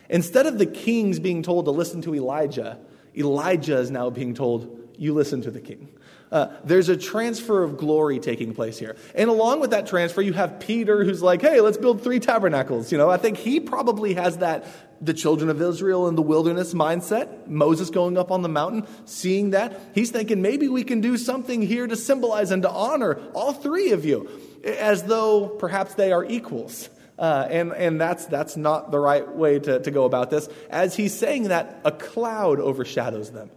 Instead 0.08 0.46
of 0.46 0.58
the 0.58 0.66
kings 0.66 1.18
being 1.18 1.42
told 1.42 1.64
to 1.64 1.70
listen 1.70 2.02
to 2.02 2.14
Elijah, 2.14 2.78
Elijah 3.16 3.78
is 3.78 3.90
now 3.90 4.10
being 4.10 4.34
told, 4.34 4.90
You 4.98 5.14
listen 5.14 5.42
to 5.42 5.50
the 5.50 5.60
king. 5.60 5.88
Uh, 6.32 6.48
there's 6.64 6.88
a 6.88 6.96
transfer 6.96 7.62
of 7.62 7.76
glory 7.76 8.18
taking 8.18 8.52
place 8.52 8.78
here. 8.78 8.96
And 9.14 9.30
along 9.30 9.60
with 9.60 9.70
that 9.70 9.86
transfer, 9.86 10.20
you 10.20 10.32
have 10.32 10.58
Peter 10.58 11.04
who's 11.04 11.22
like, 11.22 11.40
hey, 11.40 11.60
let's 11.60 11.76
build 11.76 12.02
three 12.02 12.18
tabernacles. 12.18 12.90
You 12.90 12.98
know, 12.98 13.08
I 13.08 13.16
think 13.16 13.38
he 13.38 13.60
probably 13.60 14.14
has 14.14 14.38
that, 14.38 14.66
the 15.00 15.14
children 15.14 15.50
of 15.50 15.62
Israel 15.62 16.08
in 16.08 16.16
the 16.16 16.22
wilderness 16.22 16.74
mindset. 16.74 17.46
Moses 17.46 17.90
going 17.90 18.18
up 18.18 18.32
on 18.32 18.42
the 18.42 18.48
mountain, 18.48 18.86
seeing 19.04 19.50
that. 19.50 19.80
He's 19.94 20.10
thinking 20.10 20.42
maybe 20.42 20.68
we 20.68 20.82
can 20.82 21.00
do 21.00 21.16
something 21.16 21.62
here 21.62 21.86
to 21.86 21.94
symbolize 21.94 22.50
and 22.50 22.62
to 22.62 22.70
honor 22.70 23.20
all 23.32 23.52
three 23.52 23.92
of 23.92 24.04
you, 24.04 24.28
as 24.64 25.04
though 25.04 25.48
perhaps 25.48 25.94
they 25.94 26.10
are 26.10 26.24
equals. 26.24 26.88
Uh, 27.18 27.46
and 27.48 27.72
and 27.72 28.00
that's, 28.00 28.26
that's 28.26 28.56
not 28.56 28.90
the 28.90 28.98
right 28.98 29.34
way 29.34 29.58
to, 29.58 29.80
to 29.80 29.90
go 29.90 30.04
about 30.04 30.28
this. 30.30 30.48
As 30.68 30.96
he's 30.96 31.14
saying 31.14 31.44
that, 31.44 31.80
a 31.84 31.92
cloud 31.92 32.58
overshadows 32.58 33.30
them. 33.30 33.50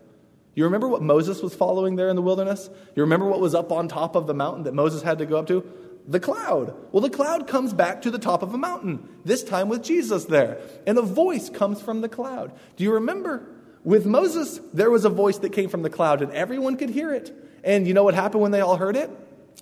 You 0.60 0.66
remember 0.66 0.90
what 0.90 1.02
Moses 1.02 1.42
was 1.42 1.56
following 1.56 1.96
there 1.96 2.10
in 2.10 2.18
the 2.18 2.22
wilderness? 2.22 2.70
You 2.94 3.04
remember 3.04 3.26
what 3.28 3.40
was 3.40 3.56
up 3.56 3.72
on 3.72 3.88
top 3.88 4.18
of 4.18 4.28
the 4.28 4.34
mountain 4.34 4.64
that 4.64 4.74
Moses 4.74 5.02
had 5.02 5.20
to 5.20 5.26
go 5.26 5.38
up 5.38 5.48
to? 5.48 5.64
The 6.06 6.20
cloud. 6.20 6.76
Well, 6.92 7.00
the 7.00 7.10
cloud 7.10 7.48
comes 7.48 7.74
back 7.74 8.02
to 8.02 8.12
the 8.12 8.20
top 8.20 8.44
of 8.44 8.54
a 8.54 8.58
mountain, 8.58 9.08
this 9.24 9.42
time 9.42 9.70
with 9.70 9.86
Jesus 9.86 10.26
there. 10.26 10.60
And 10.86 10.98
a 10.98 11.02
voice 11.02 11.50
comes 11.50 11.82
from 11.82 12.02
the 12.02 12.10
cloud. 12.10 12.52
Do 12.76 12.84
you 12.84 12.92
remember? 12.96 13.48
With 13.86 14.06
Moses, 14.06 14.60
there 14.74 14.92
was 14.92 15.06
a 15.06 15.10
voice 15.10 15.38
that 15.38 15.54
came 15.54 15.70
from 15.70 15.82
the 15.82 15.90
cloud, 15.90 16.22
and 16.22 16.34
everyone 16.34 16.76
could 16.76 16.90
hear 16.90 17.14
it. 17.14 17.34
And 17.64 17.88
you 17.88 17.94
know 17.94 18.04
what 18.04 18.14
happened 18.14 18.42
when 18.42 18.52
they 18.52 18.60
all 18.60 18.76
heard 18.76 18.98
it? 18.98 19.10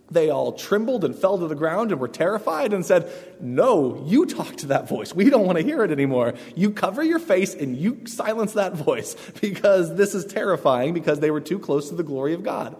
They 0.09 0.29
all 0.29 0.53
trembled 0.53 1.03
and 1.03 1.15
fell 1.15 1.37
to 1.37 1.47
the 1.47 1.55
ground 1.55 1.91
and 1.91 1.99
were 1.99 2.07
terrified 2.07 2.73
and 2.73 2.85
said, 2.85 3.11
No, 3.41 4.03
you 4.05 4.25
talk 4.25 4.55
to 4.57 4.67
that 4.67 4.87
voice. 4.87 5.13
We 5.13 5.29
don't 5.29 5.45
want 5.45 5.57
to 5.57 5.63
hear 5.63 5.83
it 5.83 5.91
anymore. 5.91 6.33
You 6.55 6.71
cover 6.71 7.03
your 7.03 7.19
face 7.19 7.53
and 7.53 7.75
you 7.75 8.01
silence 8.05 8.53
that 8.53 8.73
voice 8.73 9.15
because 9.41 9.95
this 9.95 10.15
is 10.15 10.25
terrifying 10.25 10.93
because 10.93 11.19
they 11.19 11.31
were 11.31 11.41
too 11.41 11.59
close 11.59 11.89
to 11.89 11.95
the 11.95 12.03
glory 12.03 12.33
of 12.33 12.43
God. 12.43 12.75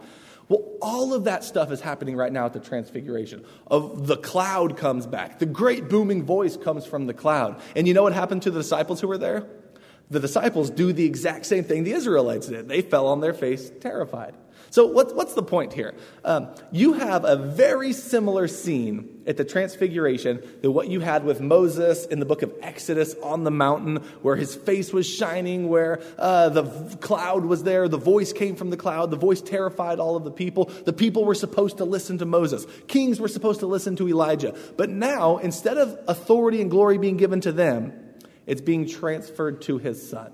Well, 0.48 0.64
all 0.80 1.12
of 1.12 1.24
that 1.24 1.44
stuff 1.44 1.70
is 1.70 1.80
happening 1.80 2.16
right 2.16 2.32
now 2.32 2.46
at 2.46 2.54
the 2.54 2.60
transfiguration. 2.60 3.44
Of 3.66 4.06
the 4.06 4.16
cloud 4.16 4.78
comes 4.78 5.06
back. 5.06 5.38
The 5.38 5.46
great 5.46 5.88
booming 5.90 6.24
voice 6.24 6.56
comes 6.56 6.86
from 6.86 7.06
the 7.06 7.12
cloud. 7.12 7.60
And 7.76 7.86
you 7.86 7.92
know 7.92 8.02
what 8.02 8.14
happened 8.14 8.42
to 8.42 8.50
the 8.50 8.60
disciples 8.60 9.00
who 9.00 9.08
were 9.08 9.18
there? 9.18 9.46
The 10.10 10.20
disciples 10.20 10.70
do 10.70 10.94
the 10.94 11.04
exact 11.04 11.44
same 11.44 11.64
thing 11.64 11.84
the 11.84 11.92
Israelites 11.92 12.46
did. 12.46 12.66
They 12.66 12.80
fell 12.80 13.08
on 13.08 13.20
their 13.20 13.34
face 13.34 13.70
terrified. 13.80 14.34
So, 14.70 14.86
what's, 14.86 15.12
what's 15.14 15.34
the 15.34 15.42
point 15.42 15.72
here? 15.72 15.94
Um, 16.24 16.48
you 16.70 16.92
have 16.94 17.24
a 17.24 17.36
very 17.36 17.92
similar 17.92 18.48
scene 18.48 19.22
at 19.26 19.36
the 19.36 19.44
Transfiguration 19.44 20.42
to 20.62 20.70
what 20.70 20.88
you 20.88 21.00
had 21.00 21.24
with 21.24 21.40
Moses 21.40 22.04
in 22.04 22.20
the 22.20 22.26
book 22.26 22.42
of 22.42 22.52
Exodus 22.60 23.14
on 23.22 23.44
the 23.44 23.50
mountain, 23.50 23.96
where 24.20 24.36
his 24.36 24.54
face 24.54 24.92
was 24.92 25.08
shining, 25.08 25.68
where 25.68 26.02
uh, 26.18 26.50
the 26.50 26.64
cloud 27.00 27.44
was 27.46 27.62
there, 27.62 27.88
the 27.88 27.96
voice 27.96 28.32
came 28.32 28.56
from 28.56 28.68
the 28.70 28.76
cloud, 28.76 29.10
the 29.10 29.16
voice 29.16 29.40
terrified 29.40 30.00
all 30.00 30.16
of 30.16 30.24
the 30.24 30.30
people. 30.30 30.66
The 30.66 30.92
people 30.92 31.24
were 31.24 31.34
supposed 31.34 31.78
to 31.78 31.84
listen 31.84 32.18
to 32.18 32.26
Moses, 32.26 32.66
kings 32.88 33.20
were 33.20 33.28
supposed 33.28 33.60
to 33.60 33.66
listen 33.66 33.96
to 33.96 34.08
Elijah. 34.08 34.54
But 34.76 34.90
now, 34.90 35.38
instead 35.38 35.78
of 35.78 35.98
authority 36.08 36.60
and 36.60 36.70
glory 36.70 36.98
being 36.98 37.16
given 37.16 37.40
to 37.42 37.52
them, 37.52 37.92
it's 38.46 38.60
being 38.60 38.86
transferred 38.86 39.62
to 39.62 39.78
his 39.78 40.08
son. 40.08 40.32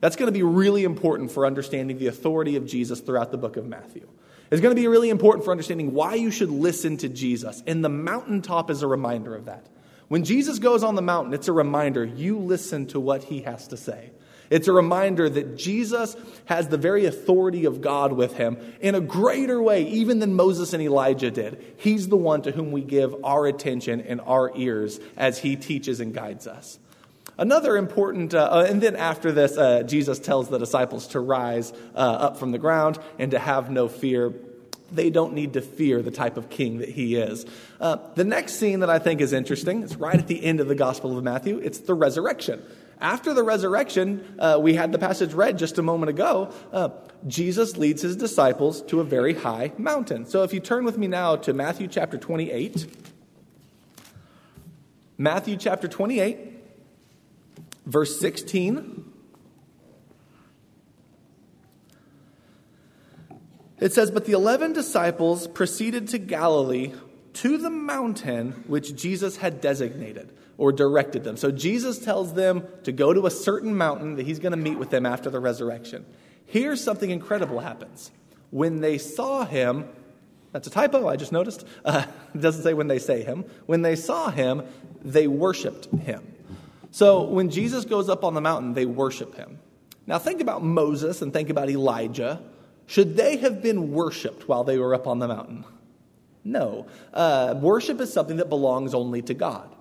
That's 0.00 0.16
going 0.16 0.28
to 0.28 0.32
be 0.32 0.42
really 0.42 0.84
important 0.84 1.30
for 1.30 1.46
understanding 1.46 1.98
the 1.98 2.06
authority 2.08 2.56
of 2.56 2.66
Jesus 2.66 3.00
throughout 3.00 3.30
the 3.30 3.38
book 3.38 3.56
of 3.56 3.66
Matthew. 3.66 4.08
It's 4.50 4.60
going 4.60 4.74
to 4.74 4.80
be 4.80 4.86
really 4.86 5.10
important 5.10 5.44
for 5.44 5.50
understanding 5.50 5.92
why 5.92 6.14
you 6.14 6.30
should 6.30 6.50
listen 6.50 6.96
to 6.98 7.08
Jesus. 7.08 7.62
And 7.66 7.84
the 7.84 7.88
mountaintop 7.88 8.70
is 8.70 8.82
a 8.82 8.86
reminder 8.86 9.34
of 9.34 9.46
that. 9.46 9.66
When 10.08 10.24
Jesus 10.24 10.60
goes 10.60 10.84
on 10.84 10.94
the 10.94 11.02
mountain, 11.02 11.34
it's 11.34 11.48
a 11.48 11.52
reminder 11.52 12.04
you 12.04 12.38
listen 12.38 12.86
to 12.88 13.00
what 13.00 13.24
he 13.24 13.42
has 13.42 13.68
to 13.68 13.76
say. 13.76 14.10
It's 14.48 14.68
a 14.68 14.72
reminder 14.72 15.28
that 15.28 15.56
Jesus 15.56 16.14
has 16.44 16.68
the 16.68 16.76
very 16.76 17.06
authority 17.06 17.64
of 17.64 17.80
God 17.80 18.12
with 18.12 18.36
him 18.36 18.58
in 18.80 18.94
a 18.94 19.00
greater 19.00 19.60
way, 19.60 19.82
even 19.88 20.20
than 20.20 20.34
Moses 20.34 20.72
and 20.72 20.82
Elijah 20.82 21.32
did. 21.32 21.74
He's 21.78 22.06
the 22.08 22.16
one 22.16 22.42
to 22.42 22.52
whom 22.52 22.70
we 22.70 22.82
give 22.82 23.24
our 23.24 23.46
attention 23.46 24.00
and 24.00 24.20
our 24.20 24.52
ears 24.56 25.00
as 25.16 25.38
he 25.38 25.56
teaches 25.56 25.98
and 25.98 26.14
guides 26.14 26.46
us. 26.46 26.78
Another 27.38 27.76
important, 27.76 28.34
uh, 28.34 28.48
uh, 28.50 28.66
and 28.68 28.80
then 28.80 28.96
after 28.96 29.30
this, 29.30 29.58
uh, 29.58 29.82
Jesus 29.82 30.18
tells 30.18 30.48
the 30.48 30.58
disciples 30.58 31.08
to 31.08 31.20
rise 31.20 31.72
uh, 31.94 31.98
up 31.98 32.38
from 32.38 32.50
the 32.50 32.58
ground 32.58 32.98
and 33.18 33.30
to 33.32 33.38
have 33.38 33.70
no 33.70 33.88
fear. 33.88 34.32
They 34.90 35.10
don't 35.10 35.34
need 35.34 35.52
to 35.54 35.60
fear 35.60 36.00
the 36.00 36.10
type 36.10 36.38
of 36.38 36.48
king 36.48 36.78
that 36.78 36.88
he 36.88 37.16
is. 37.16 37.44
Uh, 37.78 37.98
the 38.14 38.24
next 38.24 38.54
scene 38.54 38.80
that 38.80 38.88
I 38.88 38.98
think 38.98 39.20
is 39.20 39.34
interesting 39.34 39.82
is 39.82 39.96
right 39.96 40.18
at 40.18 40.28
the 40.28 40.42
end 40.42 40.60
of 40.60 40.68
the 40.68 40.74
Gospel 40.74 41.16
of 41.18 41.22
Matthew. 41.24 41.58
It's 41.58 41.80
the 41.80 41.92
resurrection. 41.92 42.62
After 43.00 43.34
the 43.34 43.42
resurrection, 43.42 44.36
uh, 44.38 44.58
we 44.58 44.72
had 44.72 44.90
the 44.92 44.98
passage 44.98 45.34
read 45.34 45.58
just 45.58 45.76
a 45.76 45.82
moment 45.82 46.08
ago. 46.08 46.54
Jesus 47.26 47.76
leads 47.76 48.00
his 48.00 48.16
disciples 48.16 48.80
to 48.82 49.00
a 49.00 49.04
very 49.04 49.34
high 49.34 49.72
mountain. 49.76 50.24
So 50.24 50.42
if 50.42 50.54
you 50.54 50.60
turn 50.60 50.84
with 50.84 50.96
me 50.96 51.06
now 51.06 51.36
to 51.36 51.52
Matthew 51.52 51.88
chapter 51.88 52.16
28, 52.16 52.86
Matthew 55.18 55.56
chapter 55.56 55.88
28. 55.88 56.55
Verse 57.86 58.18
16. 58.20 59.12
It 63.78 63.92
says, 63.92 64.10
But 64.10 64.24
the 64.24 64.32
eleven 64.32 64.72
disciples 64.72 65.46
proceeded 65.46 66.08
to 66.08 66.18
Galilee 66.18 66.92
to 67.34 67.58
the 67.58 67.70
mountain 67.70 68.64
which 68.66 68.96
Jesus 68.96 69.36
had 69.36 69.60
designated 69.60 70.32
or 70.58 70.72
directed 70.72 71.22
them. 71.22 71.36
So 71.36 71.50
Jesus 71.50 71.98
tells 71.98 72.32
them 72.32 72.66
to 72.84 72.92
go 72.92 73.12
to 73.12 73.26
a 73.26 73.30
certain 73.30 73.76
mountain 73.76 74.16
that 74.16 74.26
he's 74.26 74.38
going 74.38 74.52
to 74.52 74.56
meet 74.56 74.78
with 74.78 74.90
them 74.90 75.04
after 75.04 75.28
the 75.28 75.38
resurrection. 75.38 76.06
Here's 76.46 76.82
something 76.82 77.10
incredible 77.10 77.60
happens. 77.60 78.10
When 78.50 78.80
they 78.80 78.96
saw 78.96 79.44
him, 79.44 79.88
that's 80.52 80.66
a 80.66 80.70
typo, 80.70 81.08
I 81.08 81.16
just 81.16 81.32
noticed. 81.32 81.66
Uh, 81.84 82.06
it 82.34 82.40
doesn't 82.40 82.62
say 82.62 82.72
when 82.72 82.88
they 82.88 82.98
say 82.98 83.22
him. 83.22 83.44
When 83.66 83.82
they 83.82 83.96
saw 83.96 84.30
him, 84.30 84.62
they 85.02 85.26
worshiped 85.26 85.86
him. 86.00 86.35
So 86.90 87.24
when 87.24 87.50
Jesus 87.50 87.84
goes 87.84 88.08
up 88.08 88.24
on 88.24 88.34
the 88.34 88.40
mountain, 88.40 88.74
they 88.74 88.86
worship 88.86 89.34
him. 89.34 89.58
Now 90.06 90.18
think 90.18 90.40
about 90.40 90.62
Moses 90.62 91.22
and 91.22 91.32
think 91.32 91.50
about 91.50 91.68
Elijah. 91.68 92.40
Should 92.86 93.16
they 93.16 93.36
have 93.38 93.62
been 93.62 93.92
worshiped 93.92 94.48
while 94.48 94.64
they 94.64 94.78
were 94.78 94.94
up 94.94 95.06
on 95.06 95.18
the 95.18 95.28
mountain? 95.28 95.64
No. 96.44 96.86
Uh, 97.12 97.54
worship 97.60 98.00
is 98.00 98.12
something 98.12 98.36
that 98.36 98.48
belongs 98.48 98.94
only 98.94 99.20
to 99.22 99.34
God. 99.34 99.74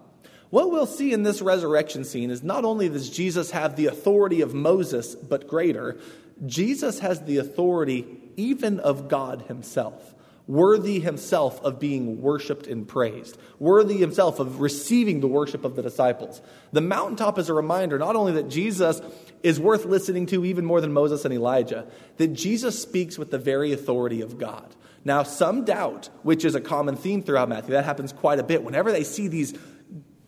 What 0.50 0.72
we'll 0.72 0.88
see 0.88 1.14
in 1.14 1.24
this 1.24 1.42
resurrection 1.42 2.04
scene 2.04 2.32
is 2.32 2.42
not 2.42 2.66
only 2.66 2.90
does 2.90 3.10
Jesus 3.10 3.52
have 3.52 3.76
the 3.76 3.88
authority 3.88 4.42
of 4.42 4.54
Moses, 4.54 5.14
but 5.14 5.48
greater, 5.48 5.98
Jesus 6.46 7.00
has 7.00 7.22
the 7.22 7.38
authority 7.38 8.08
even 8.36 8.80
of 8.80 9.08
God 9.08 9.44
himself 9.44 10.14
worthy 10.48 11.00
himself 11.00 11.60
of 11.64 11.80
being 11.80 12.22
worshiped 12.22 12.68
and 12.68 12.88
praised, 12.88 13.38
worthy 13.60 13.98
himself 13.98 14.40
of 14.40 14.62
receiving 14.62 15.20
the 15.20 15.28
worship 15.28 15.66
of 15.66 15.75
the 15.75 15.82
disciples. 15.82 16.42
The 16.72 16.82
mountaintop 16.82 17.40
is 17.40 17.50
a 17.50 17.54
reminder 17.54 17.98
not 17.98 18.16
only 18.16 18.34
that 18.34 18.50
Jesus 18.50 19.02
is 19.44 19.60
worth 19.60 19.86
listening 19.86 20.28
to 20.28 20.46
even 20.46 20.66
more 20.66 20.82
than 20.82 20.94
Moses 20.94 21.25
and 21.25 21.34
Elijah, 21.34 21.88
that 22.18 22.34
Jesus 22.34 22.80
speaks 22.82 23.18
with 23.18 23.32
the 23.32 23.40
very 23.40 23.74
authority 23.74 24.22
of 24.22 24.38
God. 24.38 24.75
Now, 25.04 25.22
some 25.22 25.66
doubt, 25.66 26.10
which 26.24 26.44
is 26.44 26.56
a 26.56 26.62
common 26.62 26.96
theme 26.96 27.22
throughout 27.22 27.50
Matthew, 27.50 27.74
that 27.74 27.86
happens 27.86 28.12
quite 28.12 28.40
a 28.40 28.44
bit. 28.44 28.64
Whenever 28.64 28.92
they 28.92 29.04
see 29.04 29.28
these 29.28 29.54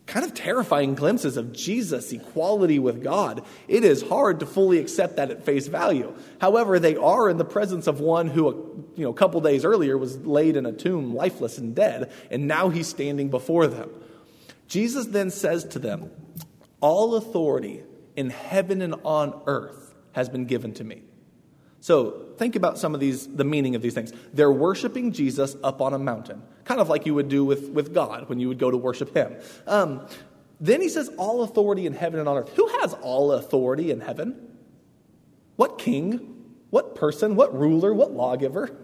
kind 0.07 0.25
of 0.25 0.33
terrifying 0.33 0.95
glimpses 0.95 1.35
of 1.37 1.51
Jesus' 1.51 2.11
equality 2.13 2.79
with 2.79 3.03
God, 3.03 3.43
it 3.67 3.83
is 3.83 4.01
hard 4.01 4.39
to 4.39 4.45
fully 4.45 4.79
accept 4.79 5.17
that 5.17 5.29
at 5.29 5.45
face 5.45 5.67
value. 5.67 6.15
However, 6.39 6.79
they 6.79 6.95
are 6.95 7.29
in 7.29 7.37
the 7.37 7.45
presence 7.45 7.87
of 7.87 7.99
one 7.99 8.27
who, 8.27 8.85
you 8.95 9.03
know, 9.03 9.11
a 9.11 9.13
couple 9.13 9.41
days 9.41 9.65
earlier 9.65 9.97
was 9.97 10.17
laid 10.25 10.55
in 10.55 10.65
a 10.65 10.71
tomb, 10.71 11.13
lifeless 11.13 11.57
and 11.57 11.75
dead, 11.75 12.11
and 12.31 12.47
now 12.47 12.69
he's 12.69 12.87
standing 12.87 13.29
before 13.29 13.67
them. 13.67 13.91
Jesus 14.67 15.07
then 15.07 15.29
says 15.29 15.65
to 15.65 15.79
them, 15.79 16.09
All 16.79 17.15
authority 17.15 17.83
in 18.15 18.29
heaven 18.29 18.81
and 18.81 18.95
on 19.03 19.41
earth 19.45 19.93
has 20.13 20.29
been 20.29 20.45
given 20.45 20.73
to 20.75 20.83
me. 20.83 21.03
So 21.79 22.25
think 22.37 22.55
about 22.55 22.77
some 22.77 22.93
of 22.93 22.99
these, 22.99 23.27
the 23.27 23.43
meaning 23.43 23.75
of 23.75 23.81
these 23.81 23.93
things. 23.93 24.11
They're 24.33 24.51
worshiping 24.51 25.11
Jesus 25.11 25.55
up 25.63 25.81
on 25.81 25.93
a 25.93 25.99
mountain, 25.99 26.41
kind 26.65 26.81
of 26.81 26.89
like 26.89 27.05
you 27.05 27.13
would 27.13 27.29
do 27.29 27.45
with, 27.45 27.69
with 27.69 27.93
God 27.93 28.29
when 28.29 28.39
you 28.39 28.47
would 28.47 28.59
go 28.59 28.71
to 28.71 28.77
worship 28.77 29.15
Him. 29.15 29.35
Um, 29.67 30.07
then 30.59 30.81
he 30.81 30.89
says, 30.89 31.09
All 31.17 31.43
authority 31.43 31.85
in 31.85 31.93
heaven 31.93 32.19
and 32.19 32.27
on 32.27 32.37
earth. 32.37 32.53
Who 32.55 32.67
has 32.81 32.93
all 32.95 33.31
authority 33.31 33.91
in 33.91 34.01
heaven? 34.01 34.35
What 35.55 35.77
king? 35.77 36.33
What 36.69 36.95
person? 36.95 37.35
What 37.35 37.57
ruler? 37.57 37.93
What 37.93 38.11
lawgiver? 38.11 38.75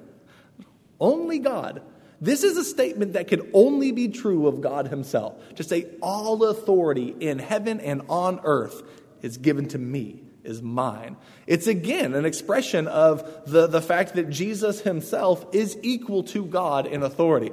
Only 1.00 1.40
God. 1.40 1.82
This 2.22 2.44
is 2.44 2.56
a 2.56 2.64
statement 2.64 3.14
that 3.14 3.28
can 3.28 3.50
only 3.54 3.92
be 3.92 4.08
true 4.08 4.48
of 4.48 4.62
God 4.62 4.88
Himself. 4.88 5.36
To 5.56 5.64
say, 5.64 5.88
All 6.02 6.44
authority 6.44 7.16
in 7.20 7.40
heaven 7.40 7.80
and 7.80 8.04
on 8.08 8.40
earth 8.44 8.84
is 9.22 9.38
given 9.38 9.68
to 9.70 9.80
me 9.80 10.22
is 10.44 10.62
mine. 10.62 11.18
It's 11.48 11.68
again 11.68 12.14
an 12.14 12.26
expression 12.26 12.88
of 12.88 13.50
the, 13.50 13.68
the 13.68 13.82
fact 13.82 14.16
that 14.16 14.30
Jesus 14.30 14.82
himself 14.82 15.46
is 15.54 15.78
equal 15.82 16.24
to 16.24 16.46
God 16.46 16.86
in 16.86 17.04
authority. 17.04 17.52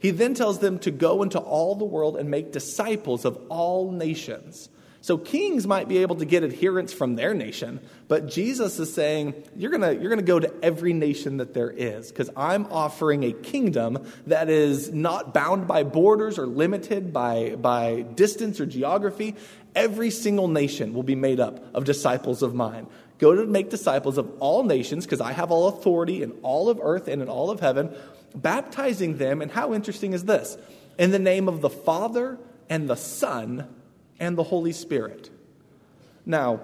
He 0.00 0.10
then 0.10 0.34
tells 0.34 0.60
them 0.60 0.78
to 0.80 0.90
go 0.90 1.22
into 1.22 1.38
all 1.38 1.74
the 1.74 1.84
world 1.84 2.16
and 2.16 2.30
make 2.30 2.52
disciples 2.52 3.24
of 3.24 3.38
all 3.48 3.90
nations. 3.90 4.68
So 5.00 5.16
kings 5.16 5.66
might 5.66 5.88
be 5.88 5.98
able 5.98 6.16
to 6.16 6.24
get 6.24 6.42
adherents 6.42 6.92
from 6.92 7.14
their 7.14 7.32
nation, 7.32 7.80
but 8.08 8.28
Jesus 8.28 8.78
is 8.80 8.92
saying, 8.92 9.34
you're 9.56 9.70
going 9.70 10.02
you're 10.02 10.16
to 10.16 10.22
go 10.22 10.40
to 10.40 10.52
every 10.62 10.92
nation 10.92 11.36
that 11.36 11.54
there 11.54 11.70
is, 11.70 12.08
because 12.08 12.28
I'm 12.36 12.66
offering 12.66 13.22
a 13.24 13.32
kingdom 13.32 14.04
that 14.26 14.50
is 14.50 14.92
not 14.92 15.32
bound 15.32 15.68
by 15.68 15.84
borders 15.84 16.38
or 16.38 16.46
limited 16.46 17.12
by, 17.12 17.54
by 17.54 18.02
distance 18.02 18.60
or 18.60 18.66
geography. 18.66 19.36
Every 19.74 20.10
single 20.10 20.48
nation 20.48 20.94
will 20.94 21.04
be 21.04 21.14
made 21.14 21.38
up 21.38 21.62
of 21.74 21.84
disciples 21.84 22.42
of 22.42 22.54
mine. 22.54 22.88
Go 23.18 23.34
to 23.34 23.46
make 23.46 23.70
disciples 23.70 24.18
of 24.18 24.28
all 24.40 24.64
nations, 24.64 25.04
because 25.04 25.20
I 25.20 25.32
have 25.32 25.52
all 25.52 25.68
authority 25.68 26.22
in 26.22 26.32
all 26.42 26.68
of 26.68 26.80
earth 26.82 27.06
and 27.06 27.22
in 27.22 27.28
all 27.28 27.50
of 27.50 27.60
heaven, 27.60 27.94
baptizing 28.34 29.16
them. 29.18 29.42
And 29.42 29.50
how 29.50 29.74
interesting 29.74 30.12
is 30.12 30.24
this? 30.24 30.58
In 30.98 31.12
the 31.12 31.18
name 31.20 31.48
of 31.48 31.60
the 31.60 31.70
Father 31.70 32.38
and 32.68 32.90
the 32.90 32.96
Son 32.96 33.68
and 34.20 34.36
the 34.36 34.42
Holy 34.42 34.72
Spirit. 34.72 35.30
Now, 36.26 36.60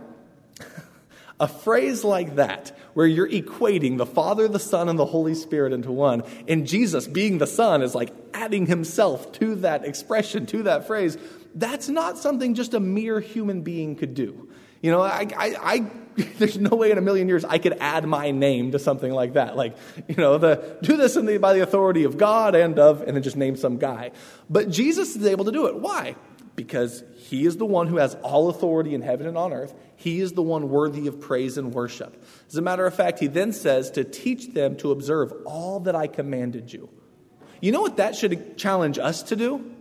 a 1.41 1.49
phrase 1.49 2.05
like 2.05 2.37
that, 2.37 2.77
where 2.95 3.07
you're 3.07 3.29
equating 3.29 3.99
the 3.99 4.07
Father, 4.07 4.49
the 4.49 4.59
Son, 4.59 4.89
and 4.89 4.99
the 4.99 5.07
Holy 5.07 5.35
Spirit 5.35 5.73
into 5.73 5.91
one, 5.91 6.23
and 6.49 6.67
Jesus 6.67 7.07
being 7.07 7.39
the 7.39 7.47
Son 7.47 7.83
is 7.83 7.95
like 7.95 8.13
adding 8.33 8.67
himself 8.67 9.33
to 9.33 9.57
that 9.57 9.85
expression, 9.85 10.47
to 10.47 10.65
that 10.65 10.87
phrase, 10.87 11.19
that's 11.55 11.89
not 11.89 12.19
something 12.19 12.55
just 12.55 12.75
a 12.75 12.81
mere 12.81 13.21
human 13.21 13.63
being 13.63 13.97
could 13.97 14.15
do. 14.15 14.49
You 14.83 14.91
know, 14.91 15.01
I, 15.01 15.27
I, 15.37 15.57
I 15.63 15.91
there's 16.39 16.59
no 16.59 16.77
way 16.77 16.91
in 16.91 16.99
a 16.99 17.01
million 17.01 17.29
years 17.29 17.45
I 17.45 17.59
could 17.59 17.77
add 17.81 18.05
my 18.05 18.31
name 18.31 18.73
to 18.73 18.79
something 18.79 19.11
like 19.11 19.33
that. 19.33 19.57
Like, 19.57 19.77
you 20.09 20.17
know, 20.17 20.39
the 20.39 20.79
do 20.83 20.97
this 20.97 21.15
the, 21.15 21.39
by 21.39 21.55
the 21.55 21.61
authority 21.61 22.05
of 22.05 22.19
God 22.19 22.55
and 22.55 22.79
of, 22.79 23.03
and 23.03 23.17
then 23.17 23.23
just 23.23 23.37
name 23.37 23.57
some 23.57 23.79
guy. 23.79 24.13
But 24.49 24.71
Jesus 24.71 25.17
is 25.17 25.27
able 25.27 25.47
to 25.47 25.53
do 25.53 25.67
it. 25.67 25.77
Why? 25.77 26.17
Because 26.57 27.03
he 27.17 27.47
is 27.47 27.57
the 27.57 27.67
one 27.67 27.89
who 27.89 27.97
has 27.97 28.15
all 28.17 28.49
authority 28.49 28.95
in 28.95 29.03
heaven 29.03 29.27
and 29.27 29.37
on 29.37 29.53
earth. 29.53 29.75
He 29.97 30.21
is 30.21 30.33
the 30.33 30.43
one 30.43 30.69
worthy 30.69 31.07
of 31.07 31.21
praise 31.21 31.59
and 31.59 31.73
worship. 31.73 32.23
As 32.49 32.57
a 32.57 32.63
matter 32.63 32.87
of 32.87 32.95
fact, 32.95 33.19
he 33.19 33.27
then 33.27 33.53
says 33.53 33.91
to 33.93 34.05
teach 34.05 34.55
them 34.55 34.77
to 34.77 34.93
observe 34.93 35.33
all 35.47 35.81
that 35.81 35.97
I 35.97 36.07
commanded 36.07 36.73
you. 36.73 36.89
You 37.61 37.73
know 37.73 37.81
what 37.81 37.97
that 37.97 38.15
should 38.15 38.57
challenge 38.57 38.99
us 38.99 39.23
to 39.25 39.37
do? 39.37 39.75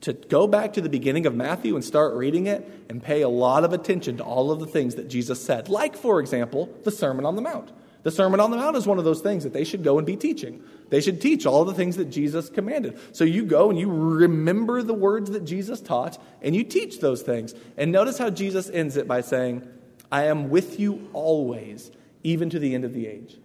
to 0.00 0.12
go 0.12 0.46
back 0.46 0.74
to 0.74 0.80
the 0.80 0.88
beginning 0.88 1.26
of 1.26 1.34
Matthew 1.34 1.74
and 1.74 1.84
start 1.84 2.14
reading 2.14 2.46
it 2.46 2.68
and 2.88 3.02
pay 3.02 3.22
a 3.22 3.28
lot 3.28 3.64
of 3.64 3.72
attention 3.72 4.18
to 4.18 4.22
all 4.22 4.50
of 4.50 4.60
the 4.60 4.66
things 4.66 4.94
that 4.94 5.08
Jesus 5.08 5.44
said. 5.44 5.68
Like, 5.68 5.96
for 5.96 6.20
example, 6.20 6.72
the 6.84 6.90
Sermon 6.90 7.24
on 7.24 7.34
the 7.34 7.42
Mount. 7.42 7.72
The 8.02 8.10
Sermon 8.10 8.40
on 8.40 8.50
the 8.50 8.56
Mount 8.56 8.76
is 8.76 8.86
one 8.86 8.98
of 8.98 9.04
those 9.04 9.20
things 9.20 9.44
that 9.44 9.52
they 9.52 9.64
should 9.64 9.82
go 9.82 9.98
and 9.98 10.06
be 10.06 10.16
teaching. 10.16 10.62
They 10.88 11.00
should 11.00 11.20
teach 11.20 11.46
all 11.46 11.64
the 11.64 11.74
things 11.74 11.96
that 11.96 12.06
Jesus 12.06 12.48
commanded. 12.48 12.98
So 13.12 13.24
you 13.24 13.44
go 13.44 13.70
and 13.70 13.78
you 13.78 13.90
remember 13.90 14.82
the 14.82 14.94
words 14.94 15.30
that 15.30 15.44
Jesus 15.44 15.80
taught 15.80 16.16
and 16.40 16.54
you 16.54 16.64
teach 16.64 17.00
those 17.00 17.22
things. 17.22 17.54
And 17.76 17.90
notice 17.90 18.18
how 18.18 18.30
Jesus 18.30 18.70
ends 18.70 18.96
it 18.96 19.08
by 19.08 19.20
saying, 19.20 19.68
I 20.10 20.24
am 20.24 20.48
with 20.48 20.78
you 20.78 21.08
always, 21.12 21.90
even 22.22 22.50
to 22.50 22.58
the 22.58 22.74
end 22.74 22.84
of 22.84 22.94
the 22.94 23.06
age. 23.06 23.36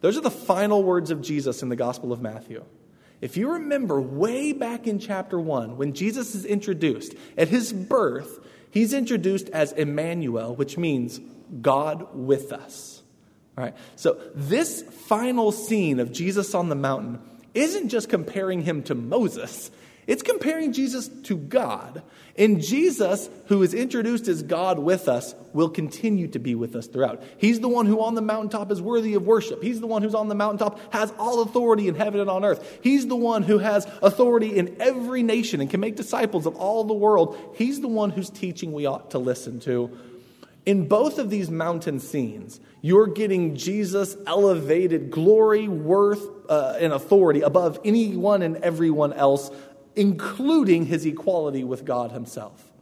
Those 0.00 0.18
are 0.18 0.22
the 0.22 0.30
final 0.30 0.82
words 0.82 1.10
of 1.10 1.22
Jesus 1.22 1.62
in 1.62 1.70
the 1.70 1.76
Gospel 1.76 2.12
of 2.12 2.20
Matthew. 2.20 2.62
If 3.20 3.38
you 3.38 3.52
remember 3.52 4.00
way 4.02 4.52
back 4.52 4.86
in 4.86 4.98
chapter 4.98 5.40
1, 5.40 5.78
when 5.78 5.94
Jesus 5.94 6.34
is 6.34 6.44
introduced, 6.44 7.14
at 7.38 7.48
his 7.48 7.72
birth, 7.72 8.46
he's 8.70 8.92
introduced 8.92 9.48
as 9.48 9.72
Emmanuel, 9.72 10.54
which 10.54 10.76
means 10.76 11.20
God 11.62 12.06
with 12.12 12.52
us. 12.52 13.02
All 13.56 13.64
right. 13.64 13.74
So 13.96 14.18
this 14.34 14.82
final 14.82 15.52
scene 15.52 16.00
of 16.00 16.12
Jesus 16.12 16.54
on 16.54 16.68
the 16.68 16.74
mountain 16.74 17.20
isn't 17.54 17.88
just 17.88 18.08
comparing 18.08 18.62
him 18.62 18.82
to 18.84 18.94
Moses. 18.94 19.70
It's 20.06 20.22
comparing 20.22 20.72
Jesus 20.72 21.08
to 21.24 21.36
God. 21.36 22.02
And 22.36 22.60
Jesus, 22.60 23.30
who 23.46 23.62
is 23.62 23.72
introduced 23.72 24.26
as 24.28 24.42
God 24.42 24.78
with 24.78 25.08
us, 25.08 25.34
will 25.52 25.70
continue 25.70 26.26
to 26.28 26.38
be 26.38 26.54
with 26.54 26.74
us 26.74 26.88
throughout. 26.88 27.22
He's 27.38 27.60
the 27.60 27.68
one 27.68 27.86
who 27.86 28.02
on 28.02 28.14
the 28.14 28.20
mountaintop 28.20 28.72
is 28.72 28.82
worthy 28.82 29.14
of 29.14 29.24
worship. 29.24 29.62
He's 29.62 29.80
the 29.80 29.86
one 29.86 30.02
who's 30.02 30.16
on 30.16 30.28
the 30.28 30.34
mountaintop 30.34 30.92
has 30.92 31.12
all 31.16 31.42
authority 31.42 31.88
in 31.88 31.94
heaven 31.94 32.20
and 32.20 32.28
on 32.28 32.44
earth. 32.44 32.80
He's 32.82 33.06
the 33.06 33.16
one 33.16 33.44
who 33.44 33.58
has 33.58 33.86
authority 34.02 34.58
in 34.58 34.76
every 34.80 35.22
nation 35.22 35.60
and 35.60 35.70
can 35.70 35.80
make 35.80 35.96
disciples 35.96 36.44
of 36.44 36.56
all 36.56 36.84
the 36.84 36.92
world. 36.92 37.38
He's 37.54 37.80
the 37.80 37.88
one 37.88 38.10
whose 38.10 38.30
teaching 38.30 38.72
we 38.72 38.84
ought 38.84 39.12
to 39.12 39.18
listen 39.18 39.60
to. 39.60 39.96
In 40.66 40.88
both 40.88 41.18
of 41.18 41.28
these 41.28 41.50
mountain 41.50 42.00
scenes, 42.00 42.58
you're 42.80 43.06
getting 43.06 43.54
Jesus' 43.54 44.16
elevated 44.26 45.10
glory, 45.10 45.68
worth, 45.68 46.26
uh, 46.48 46.76
and 46.80 46.92
authority 46.92 47.42
above 47.42 47.78
anyone 47.84 48.42
and 48.42 48.56
everyone 48.58 49.12
else 49.12 49.50
including 49.96 50.86
his 50.86 51.06
equality 51.06 51.64
with 51.64 51.84
God 51.84 52.12
himself. 52.12 52.72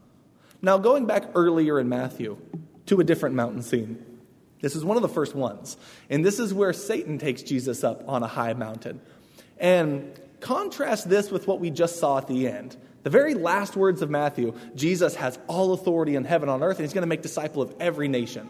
Now, 0.60 0.78
going 0.78 1.06
back 1.06 1.24
earlier 1.34 1.78
in 1.78 1.88
Matthew 1.88 2.38
to 2.86 3.00
a 3.00 3.04
different 3.04 3.34
mountain 3.34 3.62
scene, 3.62 4.04
this 4.60 4.76
is 4.76 4.84
one 4.84 4.96
of 4.96 5.02
the 5.02 5.08
first 5.08 5.34
ones. 5.34 5.76
And 6.08 6.24
this 6.24 6.38
is 6.38 6.54
where 6.54 6.72
Satan 6.72 7.18
takes 7.18 7.42
Jesus 7.42 7.82
up 7.82 8.08
on 8.08 8.22
a 8.22 8.28
high 8.28 8.52
mountain. 8.52 9.00
And 9.58 10.18
contrast 10.40 11.08
this 11.08 11.30
with 11.30 11.46
what 11.46 11.60
we 11.60 11.70
just 11.70 11.98
saw 11.98 12.18
at 12.18 12.28
the 12.28 12.48
end. 12.48 12.76
The 13.02 13.11
very 13.11 13.35
last 13.35 13.76
words 13.76 14.02
of 14.02 14.11
Matthew 14.11 14.54
Jesus 14.75 15.16
has 15.16 15.38
all 15.47 15.73
authority 15.73 16.14
in 16.14 16.25
heaven 16.25 16.49
and 16.49 16.62
on 16.62 16.68
earth, 16.68 16.78
and 16.78 16.85
he's 16.85 16.94
going 16.94 17.02
to 17.02 17.09
make 17.09 17.23
disciple 17.23 17.62
of 17.62 17.75
every 17.80 18.09
nation. 18.09 18.49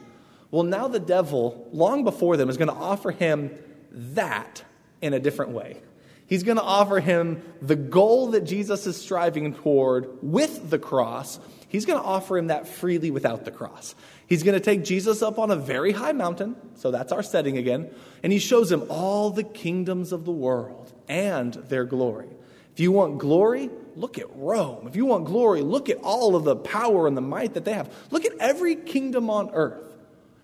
Well, 0.50 0.64
now 0.64 0.88
the 0.88 1.00
devil, 1.00 1.68
long 1.73 2.04
before 2.04 2.37
them, 2.37 2.50
is 2.50 2.59
going 2.59 2.68
to 2.68 2.75
offer 2.75 3.11
him 3.11 3.50
that 3.90 4.62
in 5.00 5.14
a 5.14 5.21
different 5.21 5.52
way. 5.52 5.78
He's 6.26 6.42
going 6.42 6.56
to 6.56 6.62
offer 6.62 7.00
him 7.00 7.42
the 7.61 7.76
goal 7.76 8.28
that 8.28 8.42
Jesus 8.44 8.87
is 8.87 8.97
striving 8.97 9.54
toward 9.54 10.09
with 10.23 10.71
the 10.71 10.78
cross. 10.78 11.38
He's 11.68 11.85
going 11.85 12.00
to 12.00 12.04
offer 12.04 12.38
him 12.38 12.47
that 12.47 12.68
freely 12.68 13.11
without 13.11 13.44
the 13.44 13.50
cross. 13.50 13.94
He's 14.26 14.42
going 14.42 14.54
to 14.54 14.64
take 14.64 14.85
Jesus 14.85 15.23
up 15.23 15.38
on 15.38 15.50
a 15.50 15.56
very 15.56 15.92
high 15.92 16.12
mountain, 16.12 16.56
so 16.75 16.90
that's 16.90 17.12
our 17.12 17.23
setting 17.23 17.59
again, 17.59 17.90
and 18.23 18.32
he 18.32 18.38
shows 18.38 18.71
him 18.71 18.85
all 18.88 19.30
the 19.30 19.42
kingdoms 19.42 20.12
of 20.12 20.25
the 20.25 20.32
world 20.32 20.92
and 21.09 21.54
their 21.54 21.85
glory. 21.85 22.28
If 22.72 22.80
you 22.80 22.92
want 22.92 23.18
glory, 23.18 23.70
look 23.96 24.18
at 24.18 24.34
Rome. 24.34 24.86
If 24.86 24.96
you 24.96 25.06
want 25.06 25.26
glory, 25.26 25.60
look 25.60 25.88
at 25.88 25.98
all 25.98 26.34
of 26.34 26.44
the 26.44 26.56
power 26.56 27.06
and 27.06 27.16
the 27.16 27.20
might 27.20 27.54
that 27.54 27.64
they 27.64 27.74
have. 27.74 27.92
Look 28.10 28.24
at 28.24 28.32
every 28.38 28.76
kingdom 28.76 29.28
on 29.28 29.50
earth. 29.52 29.92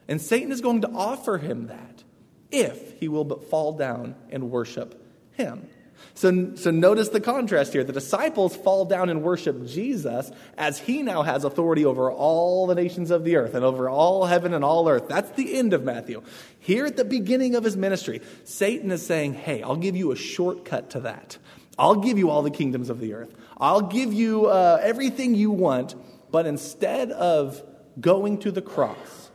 And 0.08 0.20
Satan 0.20 0.52
is 0.52 0.60
going 0.60 0.82
to 0.82 0.90
offer 0.90 1.38
him 1.38 1.68
that 1.68 2.04
if 2.50 2.98
he 2.98 3.08
will 3.08 3.24
but 3.24 3.50
fall 3.50 3.72
down 3.72 4.14
and 4.30 4.50
worship 4.50 5.02
him. 5.32 5.68
So, 6.14 6.54
so 6.56 6.70
notice 6.70 7.10
the 7.10 7.20
contrast 7.20 7.72
here. 7.72 7.84
The 7.84 7.92
disciples 7.92 8.56
fall 8.56 8.84
down 8.84 9.08
and 9.08 9.22
worship 9.22 9.66
Jesus 9.66 10.30
as 10.56 10.78
he 10.78 11.02
now 11.02 11.22
has 11.22 11.44
authority 11.44 11.84
over 11.84 12.10
all 12.10 12.66
the 12.66 12.74
nations 12.74 13.10
of 13.10 13.24
the 13.24 13.36
earth 13.36 13.54
and 13.54 13.64
over 13.64 13.88
all 13.88 14.26
heaven 14.26 14.54
and 14.54 14.64
all 14.64 14.88
earth. 14.88 15.08
That's 15.08 15.30
the 15.32 15.56
end 15.56 15.72
of 15.74 15.84
Matthew. 15.84 16.22
Here 16.58 16.86
at 16.86 16.96
the 16.96 17.04
beginning 17.04 17.54
of 17.54 17.64
his 17.64 17.76
ministry, 17.76 18.20
Satan 18.44 18.90
is 18.90 19.04
saying, 19.04 19.34
Hey, 19.34 19.62
I'll 19.62 19.76
give 19.76 19.96
you 19.96 20.10
a 20.10 20.16
shortcut 20.16 20.90
to 20.90 21.00
that. 21.00 21.38
I'll 21.78 21.96
give 21.96 22.18
you 22.18 22.30
all 22.30 22.42
the 22.42 22.50
kingdoms 22.50 22.90
of 22.90 22.98
the 22.98 23.14
earth. 23.14 23.34
I'll 23.58 23.82
give 23.82 24.12
you 24.12 24.46
uh, 24.46 24.80
everything 24.82 25.34
you 25.34 25.50
want, 25.50 25.94
but 26.30 26.46
instead 26.46 27.12
of 27.12 27.62
going 28.00 28.38
to 28.38 28.50
the 28.50 28.62
cross, 28.62 29.30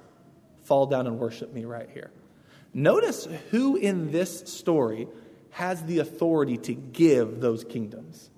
fall 0.64 0.86
down 0.86 1.08
and 1.08 1.20
worship 1.20 1.54
me 1.54 1.66
right 1.66 1.90
here. 1.94 2.12
Notice 2.74 3.28
who 3.52 3.76
in 3.76 4.12
this 4.12 4.42
story 4.42 5.08
has 5.52 5.84
the 5.84 6.00
authority 6.00 6.58
to 6.58 6.74
give 6.74 7.40
those 7.40 7.64
kingdoms. 7.64 8.30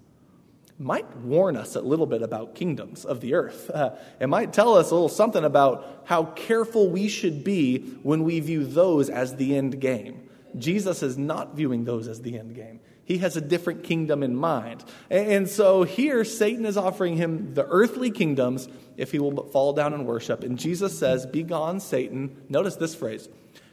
Might 0.77 1.15
warn 1.17 1.55
us 1.55 1.77
a 1.77 1.81
little 1.81 2.05
bit 2.05 2.21
about 2.21 2.53
kingdoms 2.53 3.05
of 3.05 3.21
the 3.21 3.33
earth. 3.33 3.69
Uh, 3.69 3.91
it 4.19 4.27
might 4.27 4.51
tell 4.51 4.75
us 4.75 4.91
a 4.91 4.93
little 4.93 5.09
something 5.09 5.45
about 5.45 6.03
how 6.05 6.25
careful 6.25 6.89
we 6.89 7.07
should 7.07 7.43
be 7.43 7.79
when 8.03 8.23
we 8.23 8.41
view 8.41 8.65
those 8.65 9.09
as 9.09 9.37
the 9.37 9.55
end 9.55 9.79
game. 9.79 10.29
Jesus 10.57 11.01
is 11.01 11.17
not 11.17 11.55
viewing 11.55 11.85
those 11.85 12.07
as 12.07 12.21
the 12.21 12.37
end 12.37 12.55
game. 12.55 12.81
He 13.05 13.19
has 13.19 13.37
a 13.37 13.41
different 13.41 13.83
kingdom 13.83 14.23
in 14.23 14.35
mind. 14.35 14.83
And 15.11 15.47
so 15.47 15.83
here, 15.83 16.25
Satan 16.25 16.65
is 16.65 16.75
offering 16.75 17.15
him 17.15 17.53
the 17.53 17.65
earthly 17.67 18.09
kingdoms 18.09 18.67
if 18.97 19.11
he 19.11 19.19
will 19.19 19.31
but 19.31 19.51
fall 19.51 19.73
down 19.73 19.93
and 19.93 20.07
worship. 20.07 20.43
And 20.43 20.57
Jesus 20.57 20.97
says, 20.97 21.25
Begone, 21.27 21.79
Satan. 21.79 22.43
Notice 22.49 22.75
this 22.75 22.95
phrase 22.95 23.29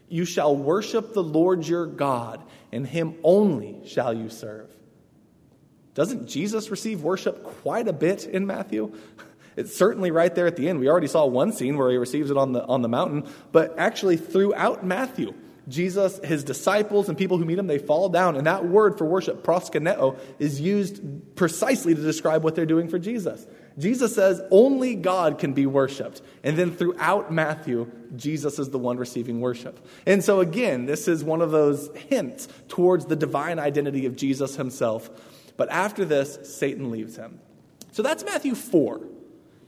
You 0.09 0.27
shall 0.27 0.55
worship 0.55 1.15
the 1.15 1.23
Lord 1.23 1.67
your 1.67 1.87
God, 1.87 2.43
and 2.71 2.87
him 2.87 3.15
only 3.25 3.81
shall 3.87 4.13
you 4.13 4.29
serve. 4.29 4.71
Doesn't 5.95 6.29
Jesus 6.29 6.71
receive 6.71 7.03
worship 7.03 7.43
quite 7.43 7.89
a 7.89 7.93
bit 7.93 8.27
in 8.27 8.47
Matthew? 8.47 8.95
It's 9.55 9.77
certainly 9.77 10.11
right 10.11 10.35
there 10.35 10.47
at 10.47 10.57
the 10.57 10.67
end. 10.67 10.81
We 10.81 10.89
already 10.89 11.09
saw 11.09 11.27
one 11.27 11.53
scene 11.53 11.77
where 11.77 11.91
he 11.91 11.99
receives 11.99 12.31
it 12.31 12.39
on 12.39 12.53
the, 12.53 12.65
on 12.65 12.81
the 12.81 12.89
mountain, 12.89 13.29
but 13.53 13.79
actually 13.79 14.17
throughout 14.17 14.83
Matthew, 14.83 15.35
Jesus, 15.69 16.19
his 16.25 16.43
disciples, 16.43 17.09
and 17.09 17.17
people 17.17 17.39
who 17.39 17.45
meet 17.45 17.59
him, 17.59 17.67
they 17.67 17.79
fall 17.79 18.09
down. 18.09 18.37
And 18.37 18.47
that 18.47 18.65
word 18.65 18.99
for 18.99 19.05
worship, 19.05 19.45
proskuneo, 19.45 20.19
is 20.39 20.61
used 20.61 21.01
precisely 21.37 21.95
to 21.95 22.01
describe 22.01 22.43
what 22.43 22.55
they're 22.55 22.67
doing 22.67 22.89
for 22.89 22.99
Jesus. 22.99 23.47
Jesus 23.79 24.15
says 24.15 24.43
only 24.51 24.95
God 24.95 25.39
can 25.39 25.53
be 25.53 25.67
worshiped. 25.67 26.21
And 26.43 26.57
then 26.57 26.73
throughout 26.73 27.33
Matthew, 27.33 27.91
Jesus 28.17 28.59
is 28.59 28.71
the 28.71 28.79
one 28.79 28.97
receiving 28.97 29.41
worship. 29.41 29.87
And 30.07 30.23
so, 30.23 30.41
again, 30.41 30.87
this 30.87 31.09
is 31.09 31.25
one 31.25 31.41
of 31.41 31.51
those 31.51 31.91
hints 32.09 32.49
towards 32.69 33.07
the 33.07 33.17
divine 33.17 33.59
identity 33.59 34.07
of 34.07 34.17
Jesus 34.17 34.57
himself. 34.57 35.11
But 35.57 35.71
after 35.71 36.05
this, 36.05 36.39
Satan 36.43 36.91
leaves 36.91 37.17
him. 37.17 37.39
So 37.93 38.03
that's 38.03 38.25
Matthew 38.25 38.55
4. 38.55 39.01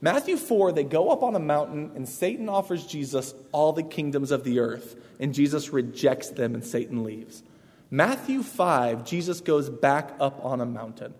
Matthew 0.05 0.37
4, 0.37 0.73
they 0.73 0.85
go 0.85 1.09
up 1.09 1.23
on 1.23 1.35
a 1.35 1.38
mountain, 1.38 1.93
and 1.95 2.07
Satan 2.07 2.51
offers 2.51 2.87
Jesus 2.87 3.35
all 3.53 3.73
the 3.73 3.83
kingdoms 3.83 4.33
of 4.33 4.45
the 4.45 4.59
earth, 4.59 4.97
and 5.19 5.33
Jesus 5.33 5.73
rejects 5.73 6.29
them, 6.29 6.55
and 6.55 6.62
Satan 6.62 7.05
leaves. 7.05 7.43
Matthew 7.90 8.43
5, 8.43 9.07
Jesus 9.07 9.40
goes 9.40 9.71
back 9.71 10.14
up 10.21 10.45
on 10.45 10.61
a 10.61 10.67
mountain, 10.67 11.14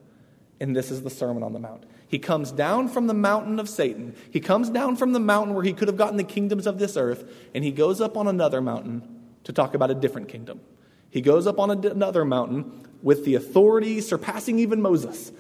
and 0.61 0.77
this 0.77 0.91
is 0.91 1.01
the 1.01 1.09
Sermon 1.09 1.43
on 1.43 1.55
the 1.55 1.59
Mount. 1.59 1.85
He 2.07 2.19
comes 2.19 2.53
down 2.53 2.89
from 2.89 3.07
the 3.07 3.15
mountain 3.15 3.59
of 3.59 3.71
Satan. 3.71 4.15
He 4.31 4.41
comes 4.41 4.69
down 4.69 4.97
from 4.97 5.15
the 5.15 5.19
mountain 5.19 5.55
where 5.55 5.65
he 5.65 5.73
could 5.73 5.89
have 5.89 5.97
gotten 5.97 6.19
the 6.19 6.23
kingdoms 6.23 6.67
of 6.67 6.79
this 6.79 6.99
earth, 6.99 7.25
and 7.55 7.65
he 7.65 7.73
goes 7.73 8.03
up 8.03 8.19
on 8.19 8.29
another 8.29 8.61
mountain 8.61 9.03
to 9.45 9.55
talk 9.55 9.75
about 9.75 9.93
a 9.93 9.95
different 9.95 10.29
kingdom. 10.29 10.61
He 11.09 11.23
goes 11.23 11.47
up 11.47 11.59
on 11.59 11.71
another 11.71 12.27
mountain 12.27 12.87
with 13.03 13.25
the 13.25 13.37
authority 13.37 14.03
surpassing 14.03 14.59
even 14.59 14.83
Moses, 14.83 15.33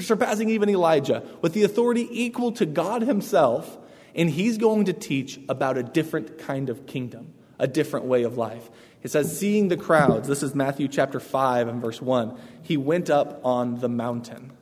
surpassing 0.00 0.50
even 0.50 0.68
Elijah, 0.68 1.22
with 1.42 1.52
the 1.52 1.62
authority 1.64 2.08
equal 2.10 2.52
to 2.52 2.66
God 2.66 3.02
Himself, 3.02 3.78
and 4.14 4.30
he's 4.30 4.58
going 4.58 4.86
to 4.86 4.92
teach 4.92 5.38
about 5.48 5.76
a 5.76 5.82
different 5.82 6.38
kind 6.38 6.70
of 6.70 6.86
kingdom, 6.86 7.34
a 7.58 7.68
different 7.68 8.06
way 8.06 8.22
of 8.22 8.38
life. 8.38 8.70
It 9.02 9.10
says, 9.10 9.38
seeing 9.38 9.68
the 9.68 9.76
crowds, 9.76 10.26
this 10.26 10.42
is 10.42 10.54
Matthew 10.54 10.88
chapter 10.88 11.20
5 11.20 11.68
and 11.68 11.80
verse 11.80 12.00
1, 12.00 12.36
he 12.62 12.76
went 12.76 13.10
up 13.10 13.40
on 13.44 13.80
the 13.80 13.88
mountain. 13.88 14.52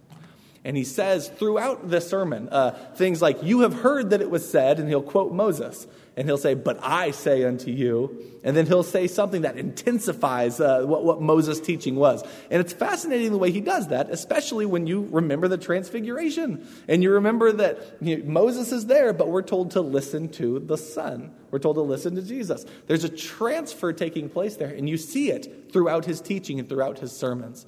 And 0.65 0.79
he 0.79 0.85
says 0.85 1.29
throughout 1.29 1.91
the 1.91 2.01
sermon 2.01 2.49
uh, 2.51 2.71
things 2.95 3.21
like, 3.21 3.43
You 3.43 3.61
have 3.61 3.75
heard 3.75 4.11
that 4.11 4.23
it 4.23 4.31
was 4.31 4.49
said, 4.49 4.81
and 4.81 4.89
he'll 4.89 5.03
quote 5.03 5.33
Moses. 5.33 5.87
And 6.17 6.27
he'll 6.27 6.39
say, 6.39 6.55
But 6.55 6.79
I 6.83 7.11
say 7.11 7.45
unto 7.45 7.71
you. 7.71 8.19
And 8.43 8.57
then 8.57 8.65
he'll 8.67 8.83
say 8.83 9.07
something 9.07 9.43
that 9.43 9.59
intensifies 9.59 10.61
uh, 10.61 10.85
what, 10.85 11.05
what 11.05 11.21
Moses' 11.21 11.61
teaching 11.61 11.97
was. 11.97 12.25
And 12.51 12.61
it's 12.61 12.73
fascinating 12.73 13.31
the 13.31 13.39
way 13.39 13.51
he 13.51 13.61
does 13.61 13.89
that, 13.89 14.09
especially 14.11 14.65
when 14.65 14.87
you 14.87 15.07
remember 15.11 15.49
the 15.49 15.59
transfiguration. 15.59 16.67
And 16.89 17.03
you 17.03 17.11
remember 17.11 17.53
that 17.53 17.97
you 18.01 18.19
know, 18.19 18.25
Moses 18.25 18.73
is 18.73 18.87
there, 18.87 19.13
but 19.13 19.29
we're 19.29 19.43
told 19.43 19.73
to 19.73 19.83
listen 19.83 20.31
to 20.31 20.61
the 20.61 20.79
Son. 20.79 21.31
We're 21.51 21.59
told 21.59 21.77
to 21.77 21.83
listen 21.83 22.15
to 22.15 22.23
Jesus. 22.23 22.65
There's 22.87 23.05
a 23.05 23.09
transfer 23.11 23.93
taking 23.93 24.31
place 24.31 24.57
there, 24.57 24.71
and 24.71 24.89
you 24.89 24.97
see 24.97 25.31
it 25.31 25.73
throughout 25.73 26.07
his 26.07 26.23
teaching 26.23 26.59
and 26.59 26.69
throughout 26.69 27.01
his 27.01 27.13
sermons. 27.13 27.67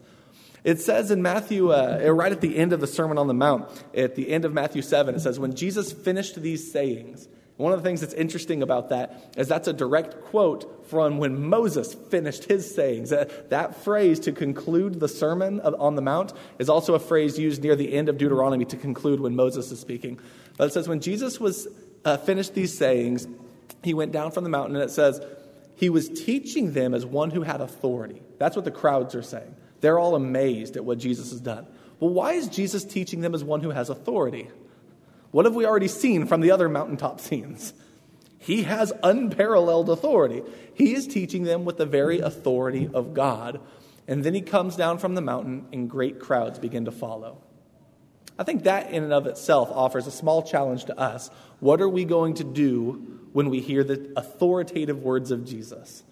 It 0.67 0.81
says 0.81 1.13
in 1.13 1.23
Matthew, 1.23 1.73
uh, 1.73 2.01
right 2.11 2.33
at 2.33 2.41
the 2.41 2.57
end 2.57 2.73
of 2.73 2.81
the 2.81 2.89
Sermon 2.89 3.19
on 3.19 3.29
the 3.29 3.35
Mount, 3.35 3.69
at 3.95 4.17
the 4.17 4.33
end 4.33 4.45
of 4.45 4.53
Matthew 4.53 4.83
7, 4.83 5.15
it 5.15 5.21
says, 5.21 5.39
When 5.39 5.55
Jesus 5.55 5.93
finished 5.93 6.43
these 6.43 6.73
sayings, 6.73 7.29
one 7.57 7.73
of 7.73 7.79
the 7.79 7.89
things 7.89 8.01
that's 8.01 8.13
interesting 8.15 8.65
about 8.65 8.89
that 8.89 9.33
is 9.37 9.47
that's 9.47 9.69
a 9.69 9.73
direct 9.73 10.25
quote 10.25 10.89
from 10.89 11.19
when 11.19 11.49
Moses 11.49 11.95
finished 11.95 12.47
his 12.47 12.75
sayings. 12.75 13.11
That, 13.11 13.51
that 13.51 13.77
phrase 13.85 14.19
to 14.21 14.33
conclude 14.33 14.99
the 14.99 15.07
Sermon 15.07 15.61
on 15.61 15.95
the 15.95 16.03
Mount 16.03 16.33
is 16.59 16.69
also 16.69 16.95
a 16.95 16.99
phrase 16.99 17.39
used 17.39 17.63
near 17.63 17.77
the 17.77 17.95
end 17.95 18.09
of 18.09 18.19
Deuteronomy 18.19 18.65
to 18.65 18.77
conclude 18.77 19.21
when 19.21 19.37
Moses 19.37 19.71
is 19.71 19.79
speaking. 19.79 20.19
But 20.59 20.67
it 20.67 20.73
says, 20.73 20.89
When 20.89 20.99
Jesus 21.01 21.39
was 21.39 21.69
uh, 22.05 22.17
finished 22.17 22.55
these 22.55 22.77
sayings, 22.77 23.29
he 23.85 23.95
went 23.95 24.11
down 24.11 24.33
from 24.33 24.43
the 24.43 24.51
mountain, 24.51 24.75
and 24.75 24.85
it 24.85 24.91
says, 24.91 25.21
He 25.77 25.91
was 25.91 26.09
teaching 26.09 26.73
them 26.73 26.93
as 26.93 27.07
one 27.07 27.31
who 27.31 27.43
had 27.43 27.61
authority. 27.61 28.21
That's 28.39 28.57
what 28.57 28.65
the 28.65 28.73
crowds 28.73 29.15
are 29.15 29.23
saying. 29.23 29.55
They're 29.87 30.01
all 30.01 30.17
amazed 30.17 30.77
at 30.77 30.85
what 30.85 30.99
Jesus 30.99 31.31
has 31.31 31.41
done. 31.41 31.65
Well, 32.01 32.11
why 32.11 32.33
is 32.33 32.49
Jesus 32.49 32.85
teaching 32.85 33.21
them 33.21 33.37
as 33.37 33.45
one 33.45 33.61
who 33.61 33.71
has 33.71 33.89
authority? 33.89 34.49
What 35.31 35.45
have 35.45 35.55
we 35.55 35.65
already 35.65 35.87
seen 35.87 36.27
from 36.27 36.41
the 36.41 36.51
other 36.51 36.69
mountaintop 36.69 37.21
scenes? 37.21 37.73
He 38.37 38.65
has 38.65 38.93
unparalleled 39.05 39.89
authority. 39.89 40.43
He 40.75 40.93
is 40.93 41.07
teaching 41.07 41.45
them 41.45 41.65
with 41.65 41.77
the 41.77 41.87
very 41.87 42.19
authority 42.19 42.91
of 42.93 43.15
God. 43.15 43.61
And 44.09 44.25
then 44.25 44.35
he 44.35 44.41
comes 44.41 44.75
down 44.75 44.99
from 44.99 45.15
the 45.15 45.21
mountain, 45.21 45.67
and 45.73 45.89
great 45.89 46.19
crowds 46.19 46.59
begin 46.59 46.87
to 46.87 46.91
follow. 46.91 47.41
I 48.37 48.43
think 48.43 48.65
that 48.65 48.91
in 48.91 49.05
and 49.05 49.13
of 49.13 49.29
itself 49.29 49.71
offers 49.71 50.09
a 50.09 50.11
small 50.11 50.43
challenge 50.43 50.87
to 50.87 50.99
us. 50.99 51.31
What 51.61 51.81
are 51.81 51.89
we 51.89 52.05
going 52.05 52.35
to 52.35 52.45
do 52.45 53.21
when 53.33 53.51
we 53.51 53.61
hear 53.61 53.85
the 53.85 54.13
authoritative 54.17 55.05
words 55.05 55.31
of 55.31 55.45
Jesus? 55.45 56.03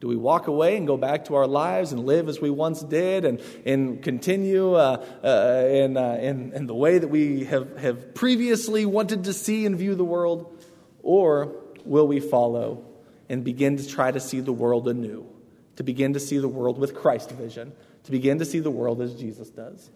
Do 0.00 0.06
we 0.06 0.16
walk 0.16 0.46
away 0.46 0.76
and 0.76 0.86
go 0.86 0.96
back 0.96 1.24
to 1.24 1.34
our 1.34 1.46
lives 1.46 1.92
and 1.92 2.04
live 2.04 2.28
as 2.28 2.40
we 2.40 2.50
once 2.50 2.82
did 2.82 3.24
and, 3.24 3.40
and 3.66 4.00
continue 4.00 4.74
uh, 4.74 5.04
uh, 5.24 5.66
in, 5.68 5.96
uh, 5.96 6.18
in, 6.20 6.52
in 6.52 6.66
the 6.66 6.74
way 6.74 6.98
that 6.98 7.08
we 7.08 7.44
have, 7.44 7.76
have 7.78 8.14
previously 8.14 8.86
wanted 8.86 9.24
to 9.24 9.32
see 9.32 9.66
and 9.66 9.76
view 9.76 9.96
the 9.96 10.04
world? 10.04 10.56
Or 11.02 11.56
will 11.84 12.06
we 12.06 12.20
follow 12.20 12.84
and 13.28 13.42
begin 13.42 13.76
to 13.76 13.86
try 13.86 14.12
to 14.12 14.20
see 14.20 14.40
the 14.40 14.52
world 14.52 14.86
anew, 14.86 15.26
to 15.76 15.82
begin 15.82 16.12
to 16.12 16.20
see 16.20 16.38
the 16.38 16.48
world 16.48 16.78
with 16.78 16.94
Christ 16.94 17.32
vision, 17.32 17.72
to 18.04 18.10
begin 18.12 18.38
to 18.38 18.44
see 18.44 18.60
the 18.60 18.70
world 18.70 19.02
as 19.02 19.14
Jesus 19.14 19.50
does? 19.50 19.90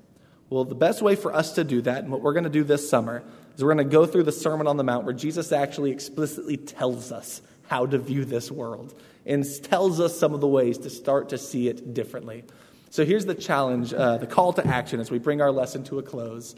Well, 0.50 0.64
the 0.64 0.74
best 0.74 1.00
way 1.00 1.14
for 1.14 1.34
us 1.34 1.52
to 1.52 1.64
do 1.64 1.80
that, 1.82 2.02
and 2.02 2.12
what 2.12 2.22
we're 2.22 2.34
going 2.34 2.44
to 2.44 2.50
do 2.50 2.64
this 2.64 2.90
summer, 2.90 3.22
is 3.54 3.62
we're 3.62 3.72
going 3.72 3.88
to 3.88 3.90
go 3.90 4.04
through 4.04 4.24
the 4.24 4.32
Sermon 4.32 4.66
on 4.66 4.76
the 4.76 4.84
Mount 4.84 5.04
where 5.04 5.14
Jesus 5.14 5.52
actually 5.52 5.92
explicitly 5.92 6.56
tells 6.56 7.12
us 7.12 7.40
how 7.68 7.86
to 7.86 7.98
view 7.98 8.24
this 8.24 8.50
world 8.50 8.94
and 9.24 9.44
tells 9.62 10.00
us 10.00 10.18
some 10.18 10.34
of 10.34 10.40
the 10.40 10.48
ways 10.48 10.78
to 10.78 10.90
start 10.90 11.28
to 11.30 11.38
see 11.38 11.68
it 11.68 11.94
differently. 11.94 12.44
So 12.90 13.04
here's 13.04 13.24
the 13.24 13.34
challenge, 13.34 13.94
uh, 13.94 14.18
the 14.18 14.26
call 14.26 14.52
to 14.54 14.66
action 14.66 15.00
as 15.00 15.10
we 15.10 15.18
bring 15.18 15.40
our 15.40 15.50
lesson 15.50 15.84
to 15.84 15.98
a 15.98 16.02
close. 16.02 16.54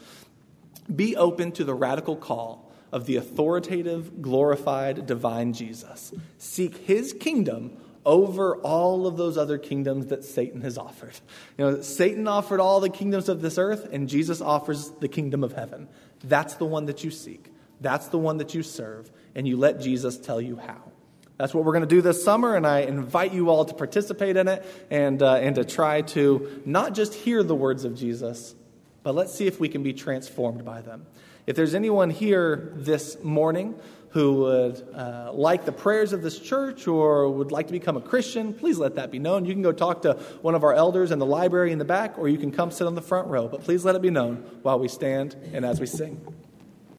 Be 0.94 1.16
open 1.16 1.52
to 1.52 1.64
the 1.64 1.74
radical 1.74 2.16
call 2.16 2.72
of 2.90 3.06
the 3.06 3.16
authoritative, 3.16 4.22
glorified, 4.22 5.06
divine 5.06 5.52
Jesus. 5.52 6.12
Seek 6.38 6.76
his 6.78 7.12
kingdom 7.12 7.76
over 8.04 8.56
all 8.58 9.06
of 9.06 9.16
those 9.16 9.38
other 9.38 9.58
kingdoms 9.58 10.06
that 10.06 10.24
Satan 10.24 10.60
has 10.60 10.76
offered. 10.76 11.14
You 11.56 11.64
know, 11.64 11.80
Satan 11.80 12.28
offered 12.28 12.60
all 12.60 12.80
the 12.80 12.90
kingdoms 12.90 13.28
of 13.28 13.40
this 13.40 13.56
earth, 13.56 13.88
and 13.92 14.08
Jesus 14.08 14.40
offers 14.40 14.90
the 15.00 15.08
kingdom 15.08 15.42
of 15.42 15.52
heaven. 15.52 15.88
That's 16.22 16.54
the 16.54 16.66
one 16.66 16.86
that 16.86 17.02
you 17.02 17.10
seek. 17.10 17.50
That's 17.80 18.08
the 18.08 18.18
one 18.18 18.38
that 18.38 18.54
you 18.54 18.62
serve, 18.62 19.10
and 19.34 19.48
you 19.48 19.56
let 19.56 19.80
Jesus 19.80 20.18
tell 20.18 20.40
you 20.40 20.56
how. 20.56 20.93
That's 21.36 21.52
what 21.52 21.64
we're 21.64 21.72
going 21.72 21.82
to 21.82 21.88
do 21.88 22.00
this 22.00 22.22
summer, 22.22 22.54
and 22.54 22.66
I 22.66 22.80
invite 22.80 23.32
you 23.32 23.50
all 23.50 23.64
to 23.64 23.74
participate 23.74 24.36
in 24.36 24.46
it 24.46 24.64
and, 24.90 25.20
uh, 25.20 25.34
and 25.34 25.56
to 25.56 25.64
try 25.64 26.02
to 26.02 26.62
not 26.64 26.94
just 26.94 27.12
hear 27.12 27.42
the 27.42 27.56
words 27.56 27.84
of 27.84 27.96
Jesus, 27.96 28.54
but 29.02 29.14
let's 29.14 29.34
see 29.34 29.46
if 29.46 29.58
we 29.58 29.68
can 29.68 29.82
be 29.82 29.92
transformed 29.92 30.64
by 30.64 30.80
them. 30.80 31.06
If 31.46 31.56
there's 31.56 31.74
anyone 31.74 32.10
here 32.10 32.72
this 32.76 33.22
morning 33.22 33.74
who 34.10 34.34
would 34.34 34.88
uh, 34.94 35.32
like 35.32 35.64
the 35.64 35.72
prayers 35.72 36.12
of 36.12 36.22
this 36.22 36.38
church 36.38 36.86
or 36.86 37.28
would 37.28 37.50
like 37.50 37.66
to 37.66 37.72
become 37.72 37.96
a 37.96 38.00
Christian, 38.00 38.54
please 38.54 38.78
let 38.78 38.94
that 38.94 39.10
be 39.10 39.18
known. 39.18 39.44
You 39.44 39.52
can 39.54 39.62
go 39.62 39.72
talk 39.72 40.02
to 40.02 40.14
one 40.40 40.54
of 40.54 40.62
our 40.62 40.72
elders 40.72 41.10
in 41.10 41.18
the 41.18 41.26
library 41.26 41.72
in 41.72 41.78
the 41.78 41.84
back, 41.84 42.16
or 42.16 42.28
you 42.28 42.38
can 42.38 42.52
come 42.52 42.70
sit 42.70 42.86
on 42.86 42.94
the 42.94 43.02
front 43.02 43.26
row. 43.26 43.48
But 43.48 43.64
please 43.64 43.84
let 43.84 43.96
it 43.96 44.02
be 44.02 44.10
known 44.10 44.36
while 44.62 44.78
we 44.78 44.86
stand 44.86 45.34
and 45.52 45.64
as 45.64 45.80
we 45.80 45.86
sing. 45.86 46.20